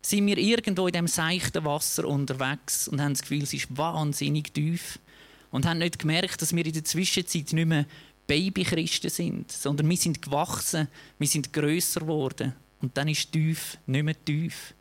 Sind 0.01 0.25
wir 0.25 0.37
irgendwo 0.37 0.87
in 0.87 0.93
dem 0.93 1.07
seichten 1.07 1.63
Wasser 1.63 2.07
unterwegs 2.07 2.87
und 2.87 2.99
haben 2.99 3.13
das 3.13 3.21
Gefühl, 3.21 3.43
es 3.43 3.53
ist 3.53 3.77
wahnsinnig 3.77 4.51
tief 4.51 4.97
und 5.51 5.67
haben 5.67 5.77
nicht 5.77 5.99
gemerkt, 5.99 6.41
dass 6.41 6.55
wir 6.55 6.65
in 6.65 6.73
der 6.73 6.83
Zwischenzeit 6.83 7.53
nicht 7.53 7.67
mehr 7.67 7.85
Babychristen 8.25 9.11
sind, 9.11 9.51
sondern 9.51 9.89
wir 9.89 9.97
sind 9.97 10.21
gewachsen, 10.21 10.87
wir 11.19 11.27
sind 11.27 11.53
größer 11.53 11.99
geworden 11.99 12.55
und 12.81 12.97
dann 12.97 13.07
ist 13.07 13.31
tief 13.31 13.77
nicht 13.85 14.03
mehr 14.03 14.25
tief. 14.25 14.73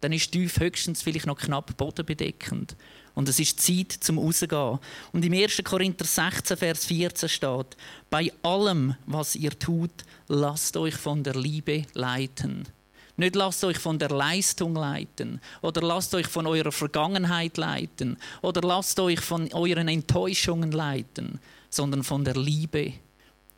Dann 0.00 0.12
ist 0.12 0.32
tief 0.32 0.58
höchstens 0.58 1.02
vielleicht 1.02 1.26
noch 1.26 1.38
knapp 1.38 1.76
bodenbedeckend. 1.76 2.76
Und 3.14 3.28
es 3.28 3.38
ist 3.38 3.60
Zeit 3.60 3.92
zum 3.92 4.18
Rausgehen. 4.18 4.78
Und 5.12 5.24
im 5.24 5.32
1. 5.32 5.62
Korinther 5.64 6.04
16, 6.04 6.56
Vers 6.56 6.86
14 6.86 7.28
steht: 7.28 7.76
Bei 8.08 8.32
allem, 8.42 8.94
was 9.06 9.36
ihr 9.36 9.58
tut, 9.58 9.90
lasst 10.28 10.76
euch 10.76 10.94
von 10.94 11.22
der 11.22 11.34
Liebe 11.34 11.84
leiten. 11.94 12.66
Nicht 13.16 13.36
lasst 13.36 13.62
euch 13.64 13.76
von 13.76 13.98
der 13.98 14.08
Leistung 14.08 14.74
leiten 14.74 15.42
oder 15.60 15.82
lasst 15.82 16.14
euch 16.14 16.26
von 16.26 16.46
eurer 16.46 16.72
Vergangenheit 16.72 17.58
leiten 17.58 18.16
oder 18.40 18.62
lasst 18.66 18.98
euch 18.98 19.20
von 19.20 19.52
euren 19.52 19.88
Enttäuschungen 19.88 20.72
leiten, 20.72 21.38
sondern 21.68 22.02
von 22.02 22.24
der 22.24 22.36
Liebe. 22.36 22.94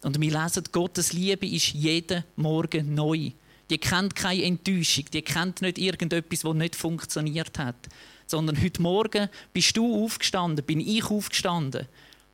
Und 0.02 0.20
wir 0.20 0.42
lesen, 0.42 0.64
Gottes 0.72 1.12
Liebe 1.12 1.46
ist 1.46 1.74
jeden 1.74 2.24
Morgen 2.34 2.96
neu. 2.96 3.30
Die 3.70 3.78
kennt 3.78 4.14
keine 4.14 4.44
Enttäuschung, 4.44 5.04
die 5.12 5.22
kennt 5.22 5.62
nicht 5.62 5.78
irgendetwas, 5.78 6.40
das 6.40 6.54
nicht 6.54 6.76
funktioniert 6.76 7.58
hat. 7.58 7.88
Sondern 8.26 8.62
heute 8.62 8.82
Morgen 8.82 9.28
bist 9.52 9.76
du 9.76 10.04
aufgestanden, 10.04 10.64
bin 10.64 10.80
ich 10.80 11.04
aufgestanden. 11.04 11.86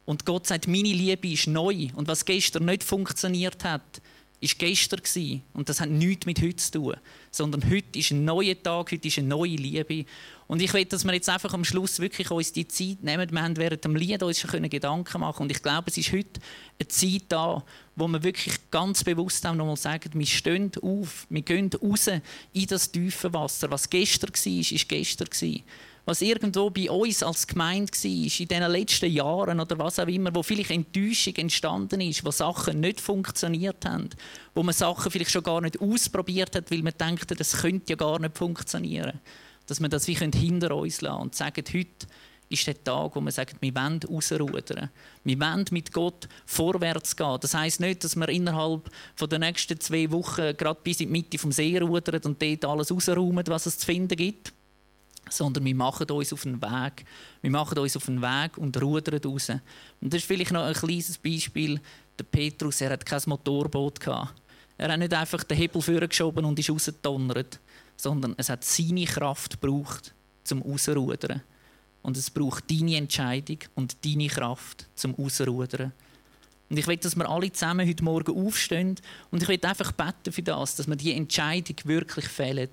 Und 0.04 0.24
Gott 0.24 0.46
sagt, 0.46 0.68
meine 0.68 0.88
Liebe 0.88 1.28
ist 1.28 1.48
neu. 1.48 1.88
Und 1.94 2.08
was 2.08 2.24
gestern 2.24 2.64
nicht 2.64 2.82
funktioniert 2.82 3.62
hat, 3.64 4.00
ist 4.40 4.58
gestern 4.58 5.00
gewesen. 5.00 5.42
und 5.52 5.68
das 5.68 5.80
hat 5.80 5.90
nichts 5.90 6.26
mit 6.26 6.40
heute 6.40 6.56
zu 6.56 6.70
tun, 6.70 6.96
sondern 7.30 7.68
heute 7.68 7.98
ist 7.98 8.12
ein 8.12 8.24
neuer 8.24 8.60
Tag, 8.60 8.92
heute 8.92 9.08
ist 9.08 9.18
eine 9.18 9.28
neue 9.28 9.56
Liebe 9.56 10.04
und 10.46 10.62
ich 10.62 10.72
will, 10.72 10.84
dass 10.84 11.04
wir 11.04 11.12
jetzt 11.12 11.28
einfach 11.28 11.52
am 11.52 11.64
Schluss 11.64 12.00
wirklich 12.00 12.30
uns 12.30 12.52
die 12.52 12.66
Zeit 12.66 13.02
nehmen. 13.02 13.30
Wir 13.30 13.42
haben 13.42 13.56
während 13.56 13.84
dem 13.84 13.96
Lied 13.96 14.22
uns 14.22 14.38
schon 14.38 14.68
Gedanken 14.70 15.20
machen 15.20 15.42
und 15.42 15.50
ich 15.50 15.62
glaube, 15.62 15.90
es 15.90 15.98
ist 15.98 16.12
heute 16.12 16.40
eine 16.78 16.88
Zeit 16.88 17.24
da, 17.28 17.62
wo 17.96 18.08
wir 18.08 18.22
wirklich 18.22 18.54
ganz 18.70 19.04
bewusst 19.04 19.44
auch 19.46 19.54
nochmal 19.54 19.76
sagen, 19.76 20.10
wir 20.14 20.26
stehen 20.26 20.70
auf, 20.80 21.26
wir 21.28 21.42
gehen 21.42 21.70
raus 21.82 22.08
in 22.52 22.66
das 22.66 22.90
tiefe 22.90 23.32
Wasser. 23.34 23.70
Was 23.70 23.90
gestern 23.90 24.30
war, 24.30 24.72
ist 24.72 24.88
gestern 24.88 25.28
gewesen. 25.28 25.64
Was 26.08 26.22
irgendwo 26.22 26.70
bei 26.70 26.90
uns 26.90 27.22
als 27.22 27.46
Gemeinde 27.46 27.92
war, 27.92 28.10
in 28.10 28.30
diesen 28.30 28.72
letzten 28.72 29.12
Jahren 29.12 29.60
oder 29.60 29.78
was 29.78 29.98
auch 29.98 30.06
immer, 30.06 30.34
wo 30.34 30.42
vielleicht 30.42 30.70
Enttäuschung 30.70 31.36
entstanden 31.36 32.00
ist, 32.00 32.24
wo 32.24 32.30
Sachen 32.30 32.80
nicht 32.80 32.98
funktioniert 32.98 33.84
haben, 33.84 34.08
wo 34.54 34.62
man 34.62 34.72
Sachen 34.72 35.12
vielleicht 35.12 35.32
schon 35.32 35.42
gar 35.42 35.60
nicht 35.60 35.78
ausprobiert 35.78 36.56
hat, 36.56 36.70
weil 36.70 36.82
man 36.82 36.94
denkt, 36.98 37.38
das 37.38 37.58
könnte 37.58 37.92
ja 37.92 37.96
gar 37.96 38.18
nicht 38.20 38.38
funktionieren. 38.38 39.20
Dass 39.66 39.80
wir 39.80 39.90
das 39.90 40.08
wie 40.08 40.14
hinter 40.14 40.74
uns 40.74 41.02
lassen 41.02 41.20
und 41.20 41.34
sagen, 41.34 41.62
heute 41.74 42.06
ist 42.48 42.66
der 42.66 42.82
Tag, 42.82 43.14
wo 43.14 43.20
wir 43.20 43.30
sagen, 43.30 43.58
wir 43.60 43.74
wollen 43.74 44.00
rausrudern. 44.08 44.88
Wir 45.24 45.38
wollen 45.38 45.66
mit 45.72 45.92
Gott 45.92 46.26
vorwärts 46.46 47.16
gehen. 47.16 47.36
Das 47.38 47.52
heisst 47.52 47.80
nicht, 47.80 48.02
dass 48.02 48.16
wir 48.16 48.30
innerhalb 48.30 48.88
der 49.20 49.38
nächsten 49.38 49.78
zwei 49.78 50.10
Wochen 50.10 50.56
gerade 50.56 50.80
bis 50.82 51.00
in 51.00 51.08
die 51.08 51.12
Mitte 51.12 51.36
vom 51.36 51.52
See 51.52 51.76
rudern 51.78 52.22
und 52.24 52.40
dort 52.40 52.64
alles 52.64 52.90
rausräumen, 52.90 53.44
was 53.48 53.66
es 53.66 53.76
zu 53.76 53.84
finden 53.84 54.16
gibt. 54.16 54.54
Sondern 55.30 55.64
wir 55.64 55.74
machen 55.74 56.10
uns 56.10 56.32
auf 56.32 56.42
den 56.42 56.60
Weg. 56.60 57.04
Wir 57.42 57.50
machen 57.50 57.78
uns 57.78 57.96
auf 57.96 58.06
den 58.06 58.22
Weg 58.22 58.58
und 58.58 58.80
rudern 58.80 59.20
raus. 59.24 59.50
Und 60.00 60.12
das 60.12 60.20
ist 60.20 60.26
vielleicht 60.26 60.52
noch 60.52 60.64
ein 60.64 60.74
kleines 60.74 61.18
Beispiel. 61.18 61.80
Der 62.18 62.24
Petrus, 62.24 62.80
er 62.80 62.90
hat 62.90 63.06
kein 63.06 63.22
Motorboot 63.26 64.00
gehabt. 64.00 64.34
Er 64.76 64.92
hat 64.92 64.98
nicht 64.98 65.12
einfach 65.12 65.42
den 65.44 65.56
Hebel 65.56 65.82
vorgeschoben 65.82 66.44
und 66.44 66.58
ist 66.58 66.70
rausgedonnert, 66.70 67.58
sondern 67.96 68.34
es 68.36 68.48
hat 68.48 68.64
seine 68.64 69.04
Kraft 69.04 69.60
gebraucht, 69.60 70.14
zum 70.44 70.62
Rausrudern. 70.62 71.42
Und 72.02 72.16
es 72.16 72.30
braucht 72.30 72.70
deine 72.70 72.96
Entscheidung 72.96 73.58
und 73.74 74.04
deine 74.04 74.28
Kraft 74.28 74.86
zum 74.94 75.16
Ausrudern. 75.16 75.92
Und 76.70 76.78
ich 76.78 76.86
will, 76.86 76.96
dass 76.96 77.16
wir 77.16 77.28
alle 77.28 77.50
zusammen 77.50 77.88
heute 77.88 78.04
Morgen 78.04 78.46
aufstehen 78.46 78.96
und 79.30 79.42
ich 79.42 79.48
will 79.48 79.58
einfach 79.62 79.92
beten 79.92 80.32
für 80.32 80.42
das, 80.42 80.76
dass 80.76 80.86
wir 80.86 80.96
die 80.96 81.14
Entscheidung 81.14 81.76
wirklich 81.84 82.28
fällen. 82.28 82.68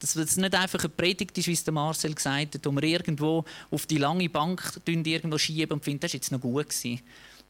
Dass 0.00 0.14
es 0.14 0.36
nicht 0.36 0.54
einfach 0.54 0.80
eine 0.80 0.90
Predigt 0.90 1.36
ist, 1.36 1.48
wie 1.48 1.52
es 1.52 1.66
Marcel 1.66 2.14
gesagt 2.14 2.54
hat, 2.54 2.66
wo 2.66 2.70
wir 2.72 2.82
irgendwo 2.84 3.44
auf 3.70 3.86
die 3.86 3.98
lange 3.98 4.28
Bank 4.28 4.80
irgendwo 4.86 5.38
schieben 5.38 5.72
und 5.72 5.84
finden, 5.84 6.00
das 6.00 6.12
war 6.12 6.16
jetzt 6.16 6.32
noch 6.32 6.40
gut. 6.40 6.68
Gewesen. 6.68 7.00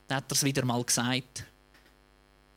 Dann 0.07 0.17
hat 0.19 0.31
er 0.31 0.35
es 0.35 0.45
wieder 0.45 0.65
mal 0.65 0.83
gesagt. 0.83 1.45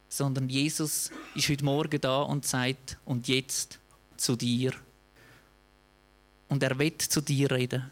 Sondern 0.08 0.50
Jesus 0.50 1.12
ist 1.36 1.50
heute 1.50 1.66
Morgen 1.66 2.00
da 2.00 2.22
und 2.22 2.46
sagt, 2.46 2.98
und 3.06 3.28
jetzt 3.28 3.80
zu 4.18 4.36
dir. 4.36 4.74
Und 6.48 6.64
er 6.64 6.78
wird 6.78 7.02
zu 7.02 7.22
dir 7.22 7.52
reden. 7.52 7.92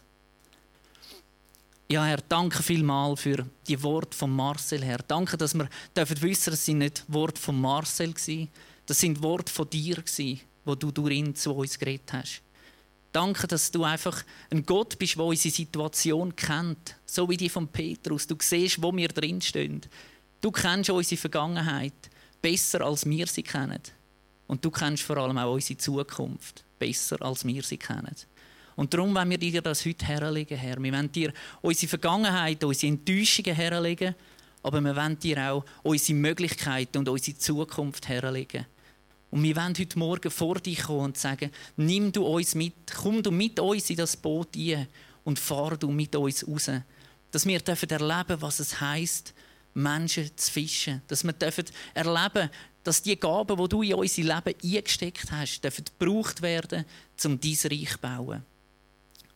Ja, 1.91 2.05
Herr, 2.05 2.19
danke 2.29 2.61
vielmals 2.61 3.21
für 3.21 3.47
die 3.67 3.81
Worte 3.81 4.15
von 4.15 4.29
Marcel, 4.29 4.83
Herr. 4.83 4.99
Danke, 4.99 5.37
dass 5.37 5.55
wir 5.55 5.67
dürfen 5.97 6.21
wissen, 6.21 6.51
das 6.51 6.63
sind 6.63 6.77
nicht 6.77 7.03
Worte 7.07 7.41
von 7.41 7.59
Marcel 7.59 8.13
waren, 8.13 8.47
das 8.85 8.99
sind 8.99 9.23
Worte 9.23 9.51
von 9.51 9.67
dir 9.69 9.95
gewesen, 9.95 10.39
wo 10.69 10.75
du 10.75 10.91
durch 10.91 11.15
ihn 11.15 11.33
zu 11.35 11.51
uns 11.51 11.79
geredet 11.79 12.13
hast. 12.13 12.41
Danke, 13.11 13.47
dass 13.47 13.71
du 13.71 13.83
einfach 13.83 14.23
ein 14.51 14.63
Gott 14.63 14.99
bist, 14.99 15.15
der 15.15 15.25
unsere 15.25 15.53
Situation 15.53 16.35
kennt, 16.35 16.95
so 17.07 17.27
wie 17.27 17.37
die 17.37 17.49
von 17.49 17.67
Petrus. 17.67 18.27
Du 18.27 18.35
siehst, 18.39 18.81
wo 18.81 18.95
wir 18.95 19.07
drinstehen. 19.07 19.81
Du 20.39 20.51
kennst 20.51 20.91
unsere 20.91 21.19
Vergangenheit 21.19 21.93
besser, 22.39 22.81
als 22.81 23.07
wir 23.07 23.25
sie 23.25 23.41
kennen. 23.41 23.81
Und 24.45 24.63
du 24.63 24.69
kennst 24.69 25.03
vor 25.03 25.17
allem 25.17 25.39
auch 25.39 25.53
unsere 25.53 25.77
Zukunft 25.77 26.63
besser, 26.77 27.19
als 27.21 27.45
wir 27.45 27.63
sie 27.63 27.77
kennen. 27.77 28.15
Und 28.75 28.93
darum 28.93 29.13
wollen 29.15 29.29
wir 29.31 29.37
dir 29.39 29.61
das 29.61 29.85
heute 29.85 30.05
herlegen, 30.05 30.57
Herr. 30.57 30.81
Wir 30.81 30.93
wollen 30.93 31.11
dir 31.11 31.33
unsere 31.61 31.89
Vergangenheit, 31.89 32.63
unsere 32.63 32.93
Enttäuschungen 32.93 33.55
herlegen, 33.55 34.15
aber 34.61 34.81
wir 34.81 34.95
wollen 34.95 35.19
dir 35.19 35.51
auch 35.51 35.65
unsere 35.83 36.17
Möglichkeiten 36.17 36.99
und 36.99 37.09
unsere 37.09 37.37
Zukunft 37.37 38.07
herlegen. 38.07 38.65
Und 39.31 39.43
wir 39.43 39.55
wollen 39.55 39.75
heute 39.77 39.99
Morgen 39.99 40.31
vor 40.31 40.55
dich 40.55 40.83
kommen 40.83 41.05
und 41.05 41.17
sagen, 41.17 41.51
nimm 41.77 42.11
du 42.11 42.25
uns 42.25 42.55
mit, 42.55 42.73
komm 42.95 43.21
du 43.21 43.31
mit 43.31 43.59
uns 43.59 43.89
in 43.89 43.97
das 43.97 44.17
Boot 44.17 44.55
ein 44.55 44.87
und 45.23 45.37
fahr 45.37 45.77
du 45.77 45.91
mit 45.91 46.15
uns 46.15 46.47
raus. 46.47 46.71
Dass 47.31 47.45
wir 47.45 47.59
dürfen 47.59 47.89
erleben, 47.89 48.41
was 48.41 48.59
es 48.59 48.81
heisst, 48.81 49.33
Menschen 49.75 50.31
zu 50.35 50.51
fischen. 50.51 51.01
Dass 51.07 51.23
wir 51.23 51.33
dürfen 51.33 51.65
erleben, 51.93 52.49
dass 52.83 53.03
die 53.03 53.19
Gaben, 53.19 53.55
die 53.57 53.69
du 53.69 53.81
in 53.83 53.93
unser 53.93 54.23
Leben 54.23 54.55
eingesteckt 54.63 55.31
hast, 55.31 55.61
dürfen 55.63 55.85
gebraucht 55.85 56.41
werden, 56.41 56.85
um 57.23 57.39
dein 57.39 57.57
Reich 57.65 57.91
zu 57.91 57.97
bauen. 57.99 58.43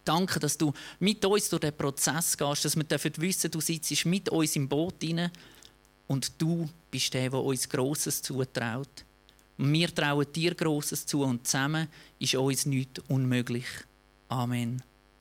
Danke, 0.03 0.39
dass 0.39 0.57
du 0.57 0.73
mit 0.99 1.23
uns 1.23 1.49
durch 1.49 1.61
den 1.61 1.77
Prozess 1.77 2.35
gehst, 2.35 2.65
dass 2.65 2.75
wir 2.75 2.83
dürfen 2.83 3.13
wissen, 3.17 3.51
du 3.51 3.61
sitzt 3.61 4.05
mit 4.05 4.27
uns 4.29 4.55
im 4.55 4.67
Boot 4.67 4.95
hinein 5.01 5.31
und 6.07 6.31
du 6.41 6.67
bist 6.91 7.13
der, 7.13 7.29
der 7.29 7.39
uns 7.39 7.69
Grosses 7.69 8.21
zutraut. 8.21 9.05
Wir 9.57 9.93
trauen 9.93 10.25
dir 10.33 10.55
Grosses 10.55 11.05
zu 11.05 11.23
und 11.23 11.45
zusammen 11.47 11.87
ist 12.19 12.35
uns 12.35 12.65
nichts 12.65 13.01
unmöglich. 13.07 13.65
Amen. 14.29 14.81